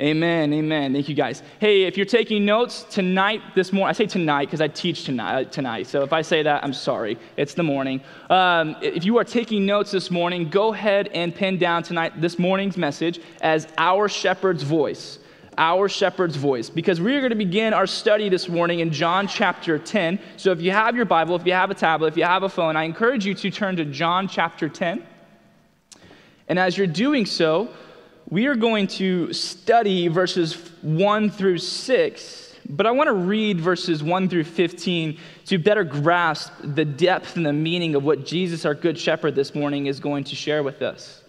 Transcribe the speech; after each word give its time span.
Amen, 0.00 0.52
amen. 0.52 0.92
Thank 0.92 1.08
you 1.08 1.14
guys. 1.14 1.44
Hey, 1.60 1.84
if 1.84 1.96
you're 1.96 2.04
taking 2.04 2.44
notes 2.44 2.82
tonight, 2.90 3.40
this 3.54 3.72
morning, 3.72 3.90
I 3.90 3.92
say 3.92 4.06
tonight 4.06 4.46
because 4.46 4.60
I 4.60 4.66
teach 4.66 5.04
tonight, 5.04 5.32
uh, 5.32 5.44
tonight. 5.44 5.86
So 5.86 6.02
if 6.02 6.12
I 6.12 6.20
say 6.20 6.42
that, 6.42 6.64
I'm 6.64 6.72
sorry. 6.72 7.16
It's 7.36 7.54
the 7.54 7.62
morning. 7.62 8.00
Um, 8.28 8.74
if 8.82 9.04
you 9.04 9.18
are 9.18 9.24
taking 9.24 9.64
notes 9.64 9.92
this 9.92 10.10
morning, 10.10 10.50
go 10.50 10.74
ahead 10.74 11.10
and 11.14 11.32
pin 11.32 11.58
down 11.58 11.84
tonight 11.84 12.20
this 12.20 12.40
morning's 12.40 12.76
message 12.76 13.20
as 13.40 13.68
Our 13.78 14.08
Shepherd's 14.08 14.64
Voice. 14.64 15.20
Our 15.58 15.88
Shepherd's 15.88 16.34
Voice. 16.34 16.68
Because 16.68 17.00
we 17.00 17.14
are 17.14 17.20
going 17.20 17.30
to 17.30 17.36
begin 17.36 17.72
our 17.72 17.86
study 17.86 18.28
this 18.28 18.48
morning 18.48 18.80
in 18.80 18.90
John 18.90 19.28
chapter 19.28 19.78
10. 19.78 20.18
So 20.38 20.50
if 20.50 20.60
you 20.60 20.72
have 20.72 20.96
your 20.96 21.04
Bible, 21.04 21.36
if 21.36 21.46
you 21.46 21.52
have 21.52 21.70
a 21.70 21.74
tablet, 21.74 22.08
if 22.08 22.16
you 22.16 22.24
have 22.24 22.42
a 22.42 22.48
phone, 22.48 22.74
I 22.74 22.82
encourage 22.82 23.24
you 23.24 23.34
to 23.34 23.48
turn 23.48 23.76
to 23.76 23.84
John 23.84 24.26
chapter 24.26 24.68
10. 24.68 25.06
And 26.48 26.58
as 26.58 26.76
you're 26.76 26.88
doing 26.88 27.26
so, 27.26 27.70
we 28.28 28.46
are 28.46 28.54
going 28.54 28.86
to 28.86 29.32
study 29.32 30.08
verses 30.08 30.54
1 30.82 31.30
through 31.30 31.58
6, 31.58 32.56
but 32.68 32.86
I 32.86 32.90
want 32.90 33.08
to 33.08 33.14
read 33.14 33.60
verses 33.60 34.02
1 34.02 34.28
through 34.28 34.44
15 34.44 35.18
to 35.46 35.58
better 35.58 35.84
grasp 35.84 36.52
the 36.60 36.84
depth 36.84 37.36
and 37.36 37.44
the 37.44 37.52
meaning 37.52 37.94
of 37.94 38.02
what 38.02 38.24
Jesus, 38.24 38.64
our 38.64 38.74
Good 38.74 38.98
Shepherd, 38.98 39.34
this 39.34 39.54
morning 39.54 39.86
is 39.86 40.00
going 40.00 40.24
to 40.24 40.34
share 40.34 40.62
with 40.62 40.80
us. 40.80 41.22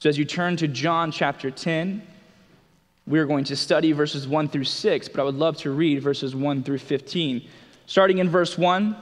So 0.00 0.08
as 0.08 0.18
you 0.18 0.24
turn 0.24 0.56
to 0.56 0.66
John 0.66 1.12
chapter 1.12 1.50
10, 1.50 2.02
we 3.06 3.18
are 3.18 3.26
going 3.26 3.44
to 3.44 3.56
study 3.56 3.92
verses 3.92 4.26
1 4.26 4.48
through 4.48 4.64
6, 4.64 5.08
but 5.08 5.20
I 5.20 5.24
would 5.24 5.36
love 5.36 5.56
to 5.58 5.70
read 5.70 6.02
verses 6.02 6.34
1 6.34 6.62
through 6.64 6.78
15. 6.78 7.48
Starting 7.86 8.18
in 8.18 8.28
verse 8.28 8.58
1, 8.58 8.96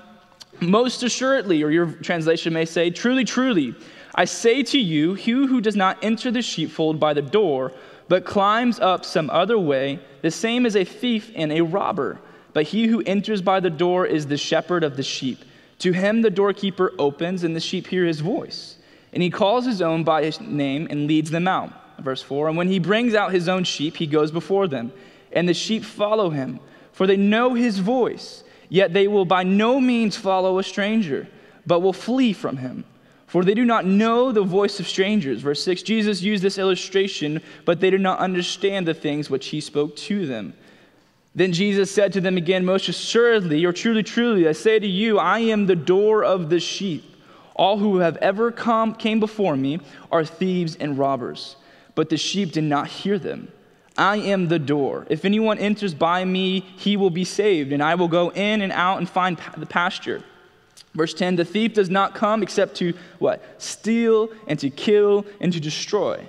most 0.61 1.03
assuredly, 1.03 1.63
or 1.63 1.71
your 1.71 1.87
translation 1.87 2.53
may 2.53 2.65
say, 2.65 2.91
truly, 2.91 3.25
truly. 3.25 3.75
I 4.19 4.25
say 4.25 4.65
to 4.65 4.79
you, 4.81 5.15
he 5.15 5.31
who 5.31 5.61
does 5.61 5.77
not 5.77 6.03
enter 6.03 6.33
the 6.33 6.43
sheepfold 6.43 6.99
by 6.99 7.15
the 7.15 7.23
door, 7.23 7.71
but 8.09 8.25
climbs 8.25 8.81
up 8.81 9.05
some 9.05 9.31
other 9.31 9.57
way, 9.57 10.01
the 10.23 10.33
same 10.33 10.67
is 10.67 10.75
a 10.75 10.85
thief 10.85 11.31
and 11.37 11.53
a 11.53 11.61
robber. 11.61 12.19
But 12.53 12.67
he 12.67 12.89
who 12.89 13.01
enters 13.07 13.43
by 13.43 13.61
the 13.61 13.71
door 13.71 14.07
is 14.07 14.27
the 14.27 14.37
shepherd 14.37 14.83
of 14.83 14.97
the 14.97 15.05
sheep. 15.05 15.45
To 15.79 15.93
him 15.93 16.23
the 16.23 16.31
doorkeeper 16.31 16.93
opens, 16.99 17.45
and 17.45 17.55
the 17.55 17.61
sheep 17.61 17.87
hear 17.87 18.05
his 18.05 18.19
voice. 18.19 18.79
And 19.13 19.23
he 19.23 19.31
calls 19.31 19.65
his 19.65 19.81
own 19.81 20.03
by 20.03 20.25
his 20.25 20.41
name 20.41 20.89
and 20.91 21.07
leads 21.07 21.31
them 21.31 21.47
out. 21.47 21.73
Verse 22.01 22.21
4 22.21 22.49
And 22.49 22.57
when 22.57 22.67
he 22.67 22.81
brings 22.81 23.15
out 23.15 23.31
his 23.31 23.49
own 23.49 23.63
sheep, 23.63 23.99
he 23.99 24.09
goes 24.09 24.33
before 24.33 24.67
them, 24.67 24.93
and 25.31 25.49
the 25.49 25.55
sheep 25.55 25.85
follow 25.85 26.31
him, 26.31 26.59
for 26.91 27.07
they 27.07 27.17
know 27.17 27.55
his 27.55 27.79
voice. 27.79 28.43
Yet 28.69 28.93
they 28.93 29.07
will 29.07 29.25
by 29.25 29.45
no 29.45 29.81
means 29.81 30.17
follow 30.17 30.59
a 30.59 30.65
stranger, 30.65 31.29
but 31.65 31.83
will 31.83 31.93
flee 31.93 32.33
from 32.33 32.57
him 32.57 32.83
for 33.29 33.45
they 33.45 33.55
do 33.55 33.65
not 33.65 33.85
know 33.85 34.33
the 34.33 34.43
voice 34.43 34.81
of 34.81 34.89
strangers. 34.89 35.43
Verse 35.43 35.63
6 35.63 35.83
Jesus 35.83 36.23
used 36.23 36.43
this 36.43 36.59
illustration, 36.59 37.41
but 37.65 37.79
they 37.79 37.91
did 37.91 38.01
not 38.01 38.19
understand 38.19 38.89
the 38.89 38.95
things 38.95 39.31
which 39.31 39.49
he 39.49 39.61
spoke 39.61 39.95
to 39.97 40.27
them. 40.27 40.55
Then 41.35 41.53
Jesus 41.53 41.91
said 41.91 42.13
to 42.15 42.21
them 42.21 42.39
again, 42.39 42.65
Most 42.65 42.89
assuredly, 42.89 43.65
or 43.65 43.73
truly, 43.73 44.03
truly, 44.03 44.49
I 44.49 44.53
say 44.53 44.79
to 44.79 44.87
you, 44.87 45.19
I 45.19 45.41
am 45.41 45.67
the 45.67 45.77
door 45.77 46.25
of 46.25 46.49
the 46.49 46.59
sheep. 46.59 47.05
All 47.55 47.79
who 47.79 47.99
have 47.99 48.17
ever 48.17 48.51
come 48.51 48.95
came 48.95 49.21
before 49.21 49.57
me 49.57 49.81
are 50.11 50.25
thieves 50.25 50.77
and 50.77 50.97
robbers, 50.97 51.57
but 51.95 52.09
the 52.09 52.17
sheep 52.17 52.53
did 52.53 52.65
not 52.65 52.89
hear 52.89 53.19
them. 53.19 53.53
I 53.99 54.17
am 54.17 54.49
the 54.49 54.61
door. 54.61 55.07
If 55.11 55.25
anyone 55.25 55.59
enters 55.59 55.93
by 55.93 56.25
me, 56.25 56.61
he 56.61 56.97
will 56.97 57.11
be 57.11 57.25
saved, 57.25 57.73
and 57.73 57.83
I 57.83 57.97
will 57.97 58.09
go 58.09 58.31
in 58.31 58.63
and 58.63 58.73
out 58.73 58.99
and 58.99 59.09
find 59.09 59.37
the 59.57 59.67
pasture. 59.67 60.23
Verse 60.95 61.15
10 61.15 61.37
The 61.37 61.45
thief 61.45 61.75
does 61.75 61.91
not 61.91 62.15
come 62.15 62.43
except 62.43 62.77
to 62.77 62.95
what? 63.19 63.43
Steal 63.59 64.31
and 64.47 64.59
to 64.59 64.71
kill 64.71 65.27
and 65.41 65.53
to 65.53 65.61
destroy. 65.61 66.27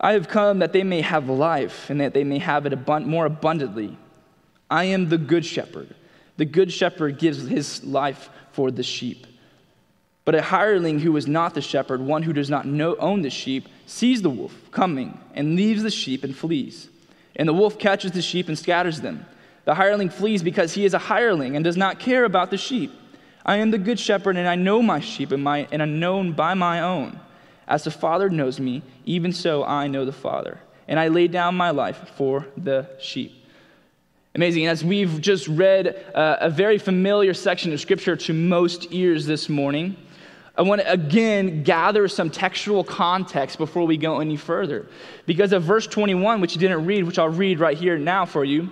I 0.00 0.12
have 0.12 0.28
come 0.28 0.58
that 0.58 0.72
they 0.72 0.82
may 0.82 1.00
have 1.00 1.28
life 1.28 1.88
and 1.88 2.00
that 2.00 2.14
they 2.14 2.24
may 2.24 2.38
have 2.38 2.66
it 2.66 2.72
abund- 2.72 3.06
more 3.06 3.26
abundantly. 3.26 3.96
I 4.70 4.84
am 4.84 5.08
the 5.08 5.18
good 5.18 5.46
shepherd. 5.46 5.94
The 6.36 6.44
good 6.44 6.72
shepherd 6.72 7.18
gives 7.18 7.46
his 7.46 7.84
life 7.84 8.28
for 8.52 8.70
the 8.70 8.82
sheep. 8.82 9.26
But 10.24 10.34
a 10.34 10.42
hireling 10.42 11.00
who 11.00 11.16
is 11.16 11.26
not 11.26 11.54
the 11.54 11.60
shepherd, 11.60 12.00
one 12.00 12.22
who 12.22 12.32
does 12.32 12.48
not 12.48 12.66
know, 12.66 12.96
own 12.96 13.22
the 13.22 13.30
sheep, 13.30 13.68
sees 13.86 14.22
the 14.22 14.30
wolf 14.30 14.54
coming 14.70 15.18
and 15.34 15.54
leaves 15.54 15.82
the 15.82 15.90
sheep 15.90 16.24
and 16.24 16.36
flees. 16.36 16.88
And 17.36 17.48
the 17.48 17.52
wolf 17.52 17.78
catches 17.78 18.12
the 18.12 18.22
sheep 18.22 18.48
and 18.48 18.58
scatters 18.58 19.00
them. 19.00 19.26
The 19.64 19.74
hireling 19.74 20.10
flees 20.10 20.42
because 20.42 20.72
he 20.74 20.84
is 20.84 20.94
a 20.94 20.98
hireling 20.98 21.56
and 21.56 21.64
does 21.64 21.76
not 21.76 21.98
care 21.98 22.24
about 22.24 22.50
the 22.50 22.56
sheep. 22.56 22.92
I 23.44 23.56
am 23.56 23.70
the 23.70 23.78
good 23.78 24.00
shepherd, 24.00 24.36
and 24.36 24.48
I 24.48 24.54
know 24.54 24.82
my 24.82 25.00
sheep, 25.00 25.32
and, 25.32 25.42
my, 25.42 25.68
and 25.70 25.82
am 25.82 26.00
known 26.00 26.32
by 26.32 26.54
my 26.54 26.80
own. 26.80 27.20
As 27.68 27.84
the 27.84 27.90
Father 27.90 28.30
knows 28.30 28.60
me, 28.60 28.82
even 29.04 29.32
so 29.32 29.64
I 29.64 29.86
know 29.86 30.04
the 30.04 30.12
Father. 30.12 30.58
And 30.88 30.98
I 31.00 31.08
lay 31.08 31.28
down 31.28 31.54
my 31.54 31.70
life 31.70 32.10
for 32.16 32.46
the 32.56 32.88
sheep. 32.98 33.32
Amazing. 34.34 34.64
And 34.64 34.72
As 34.72 34.84
we've 34.84 35.20
just 35.20 35.46
read 35.46 36.04
uh, 36.14 36.36
a 36.40 36.50
very 36.50 36.78
familiar 36.78 37.34
section 37.34 37.72
of 37.72 37.80
Scripture 37.80 38.16
to 38.16 38.32
most 38.32 38.88
ears 38.90 39.26
this 39.26 39.48
morning, 39.48 39.96
I 40.56 40.62
want 40.62 40.80
to 40.80 40.90
again 40.90 41.62
gather 41.62 42.06
some 42.08 42.30
textual 42.30 42.84
context 42.84 43.58
before 43.58 43.86
we 43.86 43.96
go 43.96 44.20
any 44.20 44.36
further. 44.36 44.86
Because 45.26 45.52
of 45.52 45.62
verse 45.62 45.86
21, 45.86 46.40
which 46.40 46.54
you 46.54 46.60
didn't 46.60 46.84
read, 46.86 47.04
which 47.04 47.18
I'll 47.18 47.28
read 47.28 47.60
right 47.60 47.76
here 47.76 47.98
now 47.98 48.24
for 48.24 48.44
you, 48.44 48.70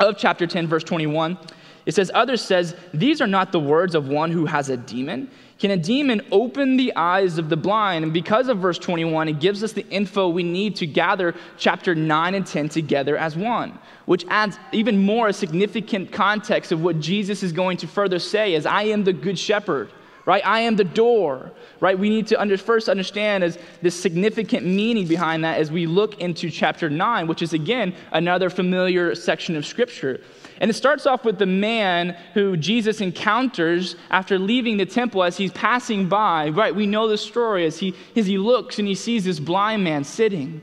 of 0.00 0.18
chapter 0.18 0.46
10, 0.46 0.66
verse 0.66 0.84
21, 0.84 1.38
it 1.86 1.94
says, 1.94 2.10
Others 2.14 2.42
says, 2.42 2.74
These 2.92 3.20
are 3.20 3.26
not 3.26 3.52
the 3.52 3.60
words 3.60 3.94
of 3.94 4.08
one 4.08 4.30
who 4.30 4.46
has 4.46 4.70
a 4.70 4.76
demon. 4.76 5.30
Can 5.58 5.70
a 5.70 5.76
demon 5.76 6.20
open 6.32 6.76
the 6.76 6.94
eyes 6.96 7.38
of 7.38 7.48
the 7.48 7.56
blind? 7.56 8.04
And 8.04 8.12
because 8.12 8.48
of 8.48 8.58
verse 8.58 8.78
21, 8.78 9.28
it 9.28 9.40
gives 9.40 9.62
us 9.62 9.72
the 9.72 9.86
info 9.88 10.28
we 10.28 10.42
need 10.42 10.76
to 10.76 10.86
gather 10.86 11.34
chapter 11.58 11.94
9 11.94 12.34
and 12.34 12.46
10 12.46 12.68
together 12.70 13.16
as 13.16 13.36
one, 13.36 13.78
which 14.06 14.24
adds 14.28 14.58
even 14.72 14.98
more 14.98 15.28
a 15.28 15.32
significant 15.32 16.10
context 16.10 16.72
of 16.72 16.82
what 16.82 16.98
Jesus 16.98 17.42
is 17.42 17.52
going 17.52 17.76
to 17.78 17.86
further 17.86 18.18
say 18.18 18.54
as 18.54 18.66
I 18.66 18.82
am 18.84 19.04
the 19.04 19.12
good 19.12 19.38
shepherd 19.38 19.90
right? 20.26 20.44
I 20.46 20.60
am 20.60 20.76
the 20.76 20.84
door, 20.84 21.50
right? 21.80 21.98
We 21.98 22.08
need 22.08 22.26
to 22.28 22.40
under, 22.40 22.56
first 22.56 22.88
understand 22.88 23.44
as 23.44 23.58
this 23.82 23.98
significant 23.98 24.64
meaning 24.64 25.06
behind 25.06 25.44
that 25.44 25.58
as 25.58 25.70
we 25.70 25.86
look 25.86 26.18
into 26.20 26.50
chapter 26.50 26.88
9, 26.88 27.26
which 27.26 27.42
is 27.42 27.52
again 27.52 27.94
another 28.12 28.48
familiar 28.48 29.14
section 29.14 29.56
of 29.56 29.66
scripture. 29.66 30.20
And 30.60 30.70
it 30.70 30.74
starts 30.74 31.04
off 31.06 31.24
with 31.24 31.38
the 31.38 31.46
man 31.46 32.16
who 32.32 32.56
Jesus 32.56 33.00
encounters 33.00 33.96
after 34.10 34.38
leaving 34.38 34.76
the 34.76 34.86
temple 34.86 35.22
as 35.22 35.36
he's 35.36 35.52
passing 35.52 36.08
by. 36.08 36.48
Right, 36.48 36.74
we 36.74 36.86
know 36.86 37.08
the 37.08 37.18
story 37.18 37.66
as 37.66 37.78
he, 37.78 37.94
as 38.16 38.26
he 38.26 38.38
looks 38.38 38.78
and 38.78 38.88
he 38.88 38.94
sees 38.94 39.24
this 39.24 39.40
blind 39.40 39.84
man 39.84 40.04
sitting, 40.04 40.62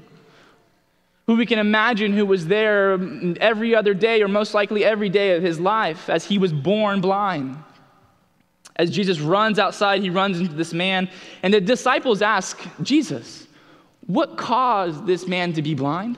who 1.28 1.36
we 1.36 1.46
can 1.46 1.60
imagine 1.60 2.14
who 2.14 2.26
was 2.26 2.48
there 2.48 2.94
every 3.40 3.76
other 3.76 3.94
day 3.94 4.24
or 4.24 4.28
most 4.28 4.54
likely 4.56 4.84
every 4.84 5.10
day 5.10 5.36
of 5.36 5.44
his 5.44 5.60
life 5.60 6.10
as 6.10 6.26
he 6.26 6.40
was 6.40 6.52
born 6.52 7.00
blind. 7.00 7.58
As 8.76 8.90
Jesus 8.90 9.20
runs 9.20 9.59
outside, 9.59 10.02
he 10.02 10.09
runs 10.09 10.40
into 10.40 10.54
this 10.54 10.74
man, 10.74 11.09
and 11.44 11.54
the 11.54 11.62
disciples 11.62 12.22
ask 12.22 12.59
Jesus, 12.82 13.48
What 14.08 14.38
caused 14.38 15.06
this 15.06 15.28
man 15.28 15.54
to 15.54 15.62
be 15.62 15.76
blind? 15.76 16.18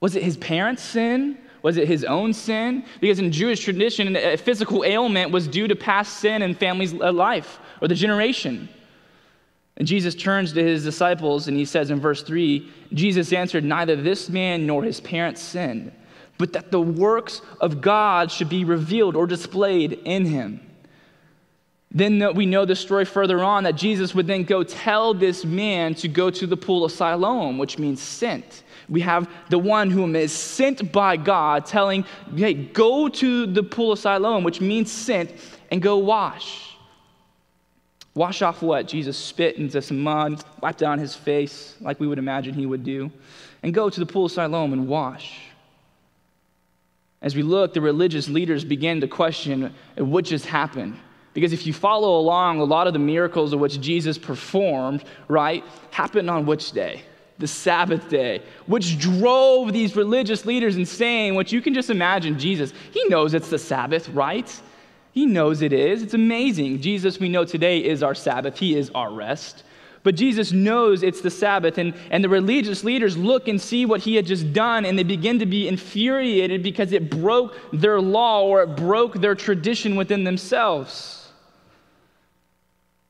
Was 0.00 0.16
it 0.16 0.22
his 0.22 0.36
parents' 0.36 0.82
sin? 0.82 1.38
Was 1.62 1.76
it 1.76 1.86
his 1.86 2.04
own 2.04 2.32
sin? 2.32 2.84
Because 3.00 3.20
in 3.20 3.30
Jewish 3.30 3.62
tradition, 3.62 4.16
a 4.16 4.36
physical 4.36 4.84
ailment 4.84 5.30
was 5.30 5.46
due 5.46 5.68
to 5.68 5.76
past 5.76 6.18
sin 6.18 6.42
in 6.42 6.54
family's 6.54 6.92
uh, 6.92 7.12
life 7.12 7.60
or 7.80 7.88
the 7.88 7.94
generation. 7.94 8.68
And 9.76 9.86
Jesus 9.86 10.14
turns 10.14 10.52
to 10.52 10.62
his 10.62 10.84
disciples 10.84 11.48
and 11.48 11.56
he 11.56 11.64
says 11.64 11.90
in 11.90 12.00
verse 12.00 12.22
3 12.22 12.70
Jesus 12.92 13.32
answered, 13.32 13.64
Neither 13.64 13.96
this 13.96 14.28
man 14.28 14.66
nor 14.66 14.82
his 14.82 15.00
parents 15.00 15.40
sinned, 15.40 15.92
but 16.36 16.52
that 16.52 16.70
the 16.70 16.80
works 16.80 17.40
of 17.60 17.80
God 17.80 18.30
should 18.30 18.48
be 18.48 18.64
revealed 18.64 19.16
or 19.16 19.26
displayed 19.26 19.92
in 20.04 20.26
him. 20.26 20.60
Then 21.94 22.34
we 22.34 22.46
know 22.46 22.64
the 22.64 22.74
story 22.74 23.04
further 23.04 23.44
on 23.44 23.64
that 23.64 23.76
Jesus 23.76 24.14
would 24.14 24.26
then 24.26 24.44
go 24.44 24.62
tell 24.62 25.12
this 25.12 25.44
man 25.44 25.94
to 25.96 26.08
go 26.08 26.30
to 26.30 26.46
the 26.46 26.56
pool 26.56 26.86
of 26.86 26.92
Siloam, 26.92 27.58
which 27.58 27.78
means 27.78 28.00
sent. 28.00 28.62
We 28.88 29.02
have 29.02 29.28
the 29.50 29.58
one 29.58 29.90
whom 29.90 30.16
is 30.16 30.32
sent 30.32 30.90
by 30.90 31.18
God 31.18 31.66
telling, 31.66 32.06
hey, 32.34 32.54
go 32.54 33.08
to 33.08 33.46
the 33.46 33.62
pool 33.62 33.92
of 33.92 33.98
Siloam, 33.98 34.42
which 34.42 34.60
means 34.60 34.90
sent, 34.90 35.32
and 35.70 35.82
go 35.82 35.98
wash. 35.98 36.76
Wash 38.14 38.40
off 38.40 38.62
what? 38.62 38.88
Jesus 38.88 39.16
spit 39.16 39.56
into 39.56 39.80
some 39.82 40.00
mud, 40.00 40.42
wipe 40.62 40.78
down 40.78 40.98
his 40.98 41.14
face, 41.14 41.76
like 41.80 42.00
we 42.00 42.06
would 42.06 42.18
imagine 42.18 42.54
he 42.54 42.66
would 42.66 42.84
do, 42.84 43.10
and 43.62 43.72
go 43.72 43.90
to 43.90 44.00
the 44.00 44.06
pool 44.06 44.26
of 44.26 44.32
Siloam 44.32 44.72
and 44.72 44.88
wash. 44.88 45.40
As 47.20 47.36
we 47.36 47.42
look, 47.42 47.74
the 47.74 47.80
religious 47.80 48.28
leaders 48.28 48.64
begin 48.64 49.00
to 49.02 49.08
question 49.08 49.74
what 49.96 50.24
just 50.24 50.46
happened. 50.46 50.96
Because 51.34 51.52
if 51.52 51.66
you 51.66 51.72
follow 51.72 52.18
along, 52.18 52.60
a 52.60 52.64
lot 52.64 52.86
of 52.86 52.92
the 52.92 52.98
miracles 52.98 53.52
of 53.52 53.60
which 53.60 53.80
Jesus 53.80 54.18
performed, 54.18 55.04
right, 55.28 55.64
happened 55.90 56.28
on 56.28 56.44
which 56.46 56.72
day? 56.72 57.02
The 57.38 57.46
Sabbath 57.46 58.08
day, 58.08 58.42
which 58.66 58.98
drove 58.98 59.72
these 59.72 59.96
religious 59.96 60.44
leaders 60.44 60.76
insane, 60.76 61.34
which 61.34 61.52
you 61.52 61.62
can 61.62 61.74
just 61.74 61.90
imagine 61.90 62.38
Jesus. 62.38 62.72
He 62.92 63.04
knows 63.08 63.34
it's 63.34 63.48
the 63.48 63.58
Sabbath, 63.58 64.08
right? 64.10 64.60
He 65.12 65.26
knows 65.26 65.62
it 65.62 65.72
is. 65.72 66.02
It's 66.02 66.14
amazing. 66.14 66.80
Jesus, 66.80 67.18
we 67.18 67.28
know 67.28 67.44
today, 67.44 67.78
is 67.78 68.02
our 68.02 68.14
Sabbath, 68.14 68.58
He 68.58 68.76
is 68.76 68.90
our 68.90 69.10
rest. 69.10 69.64
But 70.02 70.16
Jesus 70.16 70.52
knows 70.52 71.02
it's 71.02 71.20
the 71.20 71.30
Sabbath, 71.30 71.78
and, 71.78 71.94
and 72.10 72.24
the 72.24 72.28
religious 72.28 72.82
leaders 72.82 73.16
look 73.16 73.46
and 73.46 73.60
see 73.60 73.86
what 73.86 74.00
he 74.00 74.16
had 74.16 74.26
just 74.26 74.52
done, 74.52 74.84
and 74.84 74.98
they 74.98 75.04
begin 75.04 75.38
to 75.38 75.46
be 75.46 75.68
infuriated 75.68 76.62
because 76.62 76.90
it 76.92 77.08
broke 77.08 77.56
their 77.72 78.00
law 78.00 78.42
or 78.42 78.62
it 78.62 78.76
broke 78.76 79.14
their 79.14 79.36
tradition 79.36 79.94
within 79.94 80.24
themselves. 80.24 81.21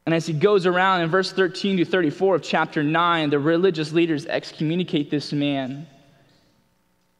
And 0.04 0.14
as 0.14 0.26
he 0.26 0.32
goes 0.32 0.66
around 0.66 1.02
in 1.02 1.10
verse 1.10 1.32
13 1.32 1.76
to 1.76 1.84
34 1.84 2.36
of 2.36 2.42
chapter 2.42 2.82
9, 2.82 3.30
the 3.30 3.38
religious 3.38 3.92
leaders 3.92 4.26
excommunicate 4.26 5.10
this 5.10 5.32
man, 5.32 5.86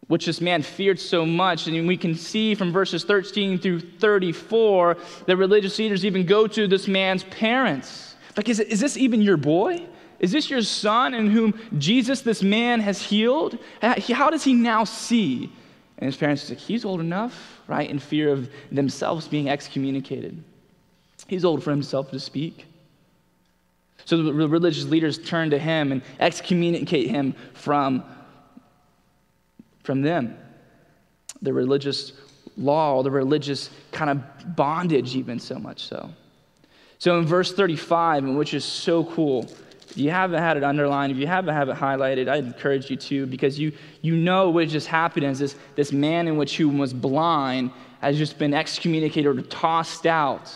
which 0.09 0.27
this 0.27 0.41
man 0.41 0.63
feared 0.63 0.99
so 0.99 1.25
much. 1.25 1.69
And 1.69 1.87
we 1.87 1.97
can 1.97 2.15
see 2.15 2.55
from 2.55 2.73
verses 2.73 3.05
13 3.05 3.59
through 3.59 3.81
34, 3.81 4.97
that 5.27 5.37
religious 5.37 5.79
leaders 5.79 6.05
even 6.05 6.27
go 6.27 6.47
to 6.49 6.67
this 6.67 6.89
man's 6.89 7.23
parents 7.25 8.13
like, 8.37 8.49
is, 8.49 8.61
is 8.61 8.81
this 8.81 8.97
even 8.97 9.21
your 9.21 9.37
boy? 9.37 9.87
Is 10.19 10.33
this 10.33 10.49
your 10.49 10.63
son 10.63 11.15
in 11.15 11.29
whom 11.29 11.59
Jesus, 11.79 12.21
this 12.23 12.43
man, 12.43 12.81
has 12.81 13.03
healed? 13.03 13.59
How 13.81 14.31
does 14.31 14.45
he 14.45 14.55
now 14.55 14.85
see? 14.85 15.53
And 15.99 16.07
his 16.07 16.17
parents 16.17 16.43
say, 16.43 16.55
He's 16.55 16.85
old 16.85 17.01
enough, 17.01 17.61
right? 17.67 17.89
In 17.89 17.99
fear 17.99 18.31
of 18.31 18.49
themselves 18.71 19.29
being 19.29 19.49
excommunicated. 19.49 20.43
He's 21.27 21.45
old 21.45 21.63
for 21.63 21.71
himself 21.71 22.11
to 22.11 22.21
speak. 22.21 22.67
So 24.05 24.23
the 24.23 24.33
religious 24.33 24.85
leaders 24.85 25.19
turn 25.19 25.51
to 25.51 25.59
him 25.59 25.93
and 25.93 26.03
excommunicate 26.19 27.09
him 27.09 27.35
from, 27.55 28.05
from 29.83 30.03
them. 30.03 30.37
The 31.41 31.53
religious 31.53 32.13
law, 32.57 33.03
the 33.03 33.11
religious 33.11 33.71
kind 33.91 34.11
of 34.11 34.57
bondage, 34.57 35.17
even 35.17 35.39
so 35.39 35.59
much 35.59 35.87
so. 35.87 36.11
So 36.99 37.19
in 37.19 37.27
verse 37.27 37.53
35, 37.53 38.25
which 38.25 38.55
is 38.55 38.65
so 38.65 39.05
cool, 39.05 39.51
if 39.91 39.99
you 39.99 40.11
haven't 40.11 40.41
had 40.41 40.57
it 40.57 40.65
underlined, 40.65 41.13
if 41.13 41.19
you 41.19 41.27
haven't 41.27 41.55
have 41.55 41.69
it 41.69 41.77
highlighted, 41.77 42.29
I 42.29 42.37
encourage 42.37 42.89
you 42.91 42.97
to 42.97 43.27
because 43.27 43.59
you, 43.59 43.73
you 44.01 44.17
know 44.17 44.49
what 44.49 44.69
just 44.69 44.87
happened 44.87 45.27
is 45.27 45.39
this, 45.39 45.57
this 45.75 45.93
man 45.93 46.29
in 46.29 46.37
which 46.37 46.57
who 46.57 46.69
was 46.69 46.95
blind 46.95 47.73
has 48.01 48.17
just 48.17 48.39
been 48.39 48.55
excommunicated 48.55 49.27
or 49.27 49.43
tossed 49.43 50.07
out. 50.07 50.51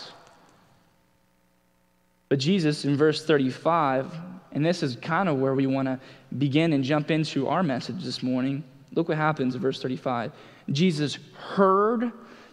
But 2.29 2.39
Jesus 2.39 2.85
in 2.85 2.97
verse 2.97 3.25
35, 3.25 4.11
and 4.51 4.65
this 4.65 4.83
is 4.83 4.95
kind 4.97 5.29
of 5.29 5.37
where 5.37 5.53
we 5.53 5.67
want 5.67 5.87
to 5.87 5.99
begin 6.37 6.73
and 6.73 6.83
jump 6.83 7.11
into 7.11 7.47
our 7.47 7.63
message 7.63 8.03
this 8.03 8.21
morning. 8.21 8.63
Look 8.93 9.09
what 9.09 9.17
happens 9.17 9.55
in 9.55 9.61
verse 9.61 9.81
35. 9.81 10.31
Jesus 10.71 11.19
heard 11.37 12.11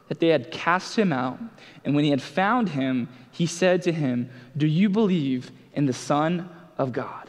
that 0.08 0.20
they 0.20 0.28
had 0.28 0.50
cast 0.50 0.96
him 0.96 1.12
out, 1.12 1.38
and 1.84 1.94
when 1.94 2.04
he 2.04 2.10
had 2.10 2.22
found 2.22 2.68
him, 2.68 3.08
he 3.30 3.46
said 3.46 3.82
to 3.82 3.92
him, 3.92 4.30
Do 4.56 4.66
you 4.66 4.88
believe 4.88 5.50
in 5.72 5.86
the 5.86 5.92
Son 5.92 6.48
of 6.78 6.92
God? 6.92 7.28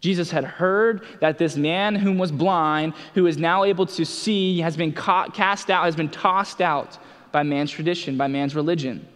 Jesus 0.00 0.30
had 0.30 0.44
heard 0.44 1.04
that 1.20 1.38
this 1.38 1.56
man 1.56 1.94
whom 1.94 2.16
was 2.16 2.32
blind, 2.32 2.94
who 3.14 3.26
is 3.26 3.36
now 3.36 3.64
able 3.64 3.86
to 3.86 4.04
see, 4.04 4.60
has 4.60 4.76
been 4.76 4.92
caught, 4.92 5.34
cast 5.34 5.70
out, 5.70 5.84
has 5.84 5.96
been 5.96 6.08
tossed 6.08 6.60
out 6.60 6.98
by 7.32 7.42
man's 7.42 7.70
tradition, 7.70 8.16
by 8.16 8.26
man's 8.26 8.54
religion. 8.54 9.06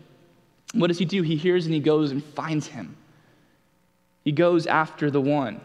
What 0.74 0.88
does 0.88 0.98
he 0.98 1.04
do? 1.04 1.22
He 1.22 1.36
hears 1.36 1.64
and 1.66 1.74
he 1.74 1.80
goes 1.80 2.10
and 2.10 2.22
finds 2.22 2.66
him. 2.66 2.96
He 4.24 4.32
goes 4.32 4.66
after 4.66 5.10
the 5.10 5.20
one. 5.20 5.60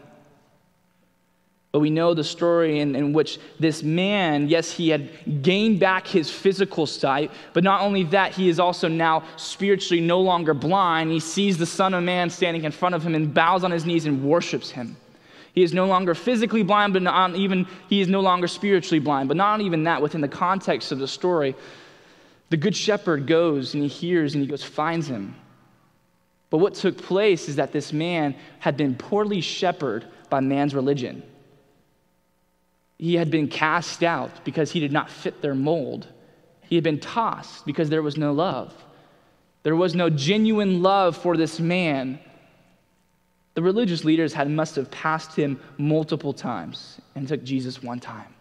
But 1.72 1.80
we 1.80 1.90
know 1.90 2.14
the 2.14 2.24
story 2.24 2.80
in, 2.80 2.96
in, 2.96 3.12
which 3.12 3.38
this 3.60 3.82
man, 3.82 4.48
yes, 4.48 4.72
he 4.72 4.88
had 4.88 5.42
gained 5.42 5.78
back 5.78 6.06
his 6.06 6.28
physical 6.28 6.84
sight, 6.84 7.30
but 7.52 7.62
not 7.62 7.82
only 7.82 8.02
that, 8.04 8.32
he 8.32 8.48
is 8.48 8.58
also 8.58 8.88
now 8.88 9.22
spiritually 9.36 10.00
no 10.00 10.20
longer 10.20 10.52
blind. 10.52 11.12
He 11.12 11.20
sees 11.20 11.58
the 11.58 11.66
Son 11.66 11.94
of 11.94 12.02
Man 12.02 12.28
standing 12.28 12.64
in 12.64 12.72
front 12.72 12.96
of 12.96 13.06
him 13.06 13.14
and 13.14 13.32
bows 13.32 13.62
on 13.62 13.70
his 13.70 13.86
knees 13.86 14.06
and 14.06 14.24
worships 14.24 14.70
him. 14.70 14.96
He 15.52 15.62
is 15.62 15.72
no 15.72 15.86
longer 15.86 16.14
physically 16.14 16.64
blind, 16.64 16.92
but 16.92 17.02
not 17.02 17.36
even 17.36 17.66
he 17.88 18.00
is 18.00 18.08
no 18.08 18.20
longer 18.20 18.48
spiritually 18.48 19.00
blind. 19.00 19.28
But 19.28 19.36
not 19.36 19.60
even 19.60 19.84
that, 19.84 20.02
within 20.02 20.20
the 20.20 20.28
context 20.28 20.90
of 20.90 20.98
the 20.98 21.08
story, 21.08 21.54
the 22.50 22.56
good 22.56 22.76
shepherd 22.76 23.26
goes 23.26 23.74
and 23.74 23.82
he 23.82 23.88
hears 23.88 24.34
and 24.34 24.42
he 24.42 24.48
goes, 24.48 24.62
finds 24.62 25.08
him. 25.08 25.34
But 26.50 26.58
what 26.58 26.74
took 26.74 26.98
place 26.98 27.48
is 27.48 27.56
that 27.56 27.72
this 27.72 27.92
man 27.92 28.34
had 28.58 28.76
been 28.76 28.96
poorly 28.96 29.40
shepherded 29.40 30.08
by 30.28 30.40
man's 30.40 30.74
religion. 30.74 31.22
He 32.98 33.14
had 33.14 33.30
been 33.30 33.48
cast 33.48 34.02
out 34.02 34.44
because 34.44 34.72
he 34.72 34.80
did 34.80 34.92
not 34.92 35.10
fit 35.10 35.40
their 35.40 35.54
mold. 35.54 36.08
He 36.68 36.74
had 36.74 36.84
been 36.84 37.00
tossed 37.00 37.64
because 37.64 37.88
there 37.88 38.02
was 38.02 38.16
no 38.16 38.32
love. 38.32 38.74
There 39.62 39.76
was 39.76 39.94
no 39.94 40.10
genuine 40.10 40.82
love 40.82 41.16
for 41.16 41.36
this 41.36 41.60
man. 41.60 42.18
The 43.54 43.62
religious 43.62 44.04
leaders 44.04 44.32
had 44.32 44.50
must 44.50 44.74
have 44.76 44.90
passed 44.90 45.36
him 45.36 45.60
multiple 45.78 46.32
times 46.32 47.00
and 47.14 47.28
took 47.28 47.44
Jesus 47.44 47.82
one 47.82 48.00
time 48.00 48.34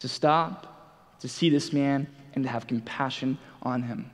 to 0.00 0.08
stop, 0.08 1.16
to 1.20 1.28
see 1.28 1.48
this 1.48 1.72
man, 1.72 2.08
and 2.34 2.44
to 2.44 2.50
have 2.50 2.66
compassion 2.66 3.38
on 3.62 3.82
him. 3.82 4.10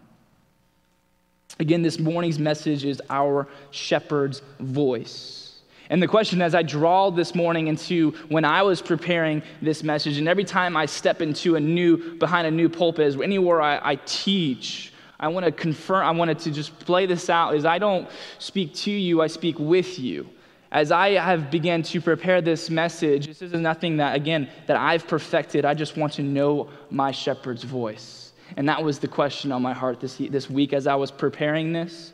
Again, 1.60 1.82
this 1.82 1.98
morning's 1.98 2.38
message 2.38 2.84
is 2.84 3.02
our 3.10 3.48
shepherd's 3.70 4.42
voice. 4.60 5.48
And 5.90 6.02
the 6.02 6.06
question 6.06 6.42
as 6.42 6.54
I 6.54 6.62
draw 6.62 7.10
this 7.10 7.34
morning 7.34 7.68
into 7.68 8.10
when 8.28 8.44
I 8.44 8.62
was 8.62 8.82
preparing 8.82 9.42
this 9.62 9.82
message, 9.82 10.18
and 10.18 10.28
every 10.28 10.44
time 10.44 10.76
I 10.76 10.86
step 10.86 11.22
into 11.22 11.56
a 11.56 11.60
new, 11.60 12.14
behind 12.18 12.46
a 12.46 12.50
new 12.50 12.68
pulpit, 12.68 13.18
anywhere 13.20 13.62
I, 13.62 13.80
I 13.82 13.96
teach, 14.04 14.92
I 15.18 15.28
want 15.28 15.46
to 15.46 15.52
confirm, 15.52 16.04
I 16.04 16.10
wanted 16.10 16.38
to 16.40 16.50
just 16.50 16.78
play 16.78 17.06
this 17.06 17.30
out 17.30 17.54
is 17.56 17.64
I 17.64 17.78
don't 17.78 18.08
speak 18.38 18.74
to 18.74 18.90
you, 18.90 19.22
I 19.22 19.26
speak 19.26 19.58
with 19.58 19.98
you. 19.98 20.28
As 20.70 20.92
I 20.92 21.10
have 21.12 21.50
begun 21.50 21.82
to 21.84 22.00
prepare 22.00 22.42
this 22.42 22.68
message, 22.68 23.26
this 23.26 23.40
is 23.40 23.52
nothing 23.52 23.96
that, 23.98 24.14
again, 24.14 24.50
that 24.66 24.76
I've 24.76 25.06
perfected. 25.06 25.64
I 25.64 25.74
just 25.74 25.96
want 25.96 26.12
to 26.14 26.22
know 26.22 26.68
my 26.90 27.10
shepherd's 27.10 27.62
voice. 27.62 28.32
And 28.56 28.68
that 28.68 28.82
was 28.82 28.98
the 28.98 29.08
question 29.08 29.50
on 29.52 29.62
my 29.62 29.72
heart 29.72 30.00
this, 30.00 30.16
this 30.16 30.50
week 30.50 30.72
as 30.72 30.86
I 30.86 30.94
was 30.94 31.10
preparing 31.10 31.72
this 31.72 32.12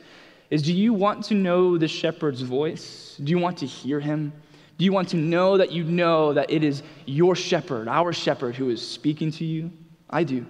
is 0.51 0.63
do 0.63 0.73
you 0.73 0.93
want 0.93 1.25
to 1.25 1.35
know 1.35 1.79
the 1.79 1.89
shepherd's 1.89 2.43
voice? 2.43 3.19
Do 3.23 3.31
you 3.31 3.39
want 3.39 3.59
to 3.59 3.67
hear 3.67 3.99
him? 3.99 4.33
Do 4.79 4.85
you 4.85 4.93
want 4.93 5.09
to 5.09 5.17
know 5.17 5.57
that 5.57 5.73
you 5.73 5.85
know 5.85 6.33
that 6.33 6.51
it 6.51 6.63
is 6.63 6.83
your 7.07 7.35
shepherd, 7.35 7.89
our 7.89 8.13
shepherd, 8.13 8.55
who 8.55 8.71
is 8.71 8.87
speaking 8.87 9.31
to 9.33 9.45
you? 9.45 9.73
I 10.11 10.25
do. 10.25 10.47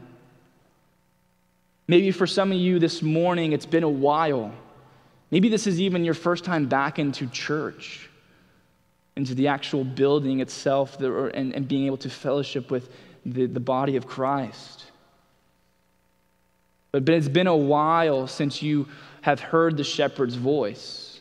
Maybe 1.87 2.11
for 2.11 2.27
some 2.27 2.51
of 2.51 2.59
you 2.59 2.79
this 2.79 3.03
morning, 3.03 3.53
it's 3.53 3.67
been 3.67 3.83
a 3.83 3.89
while. 3.89 4.53
Maybe 5.35 5.49
this 5.49 5.67
is 5.67 5.81
even 5.81 6.05
your 6.05 6.15
first 6.15 6.45
time 6.45 6.67
back 6.67 7.01
into 7.01 7.27
church, 7.27 8.09
into 9.17 9.35
the 9.35 9.49
actual 9.49 9.83
building 9.83 10.39
itself, 10.39 11.01
and, 11.01 11.53
and 11.53 11.67
being 11.67 11.87
able 11.87 11.97
to 11.97 12.09
fellowship 12.09 12.71
with 12.71 12.89
the, 13.27 13.47
the 13.47 13.59
body 13.59 13.97
of 13.97 14.07
Christ. 14.07 14.85
But 16.93 17.09
it's 17.09 17.27
been 17.27 17.49
a 17.49 17.57
while 17.57 18.29
since 18.29 18.63
you 18.63 18.87
have 19.23 19.41
heard 19.41 19.77
the 19.77 19.83
shepherd's 19.83 20.37
voice. 20.37 21.19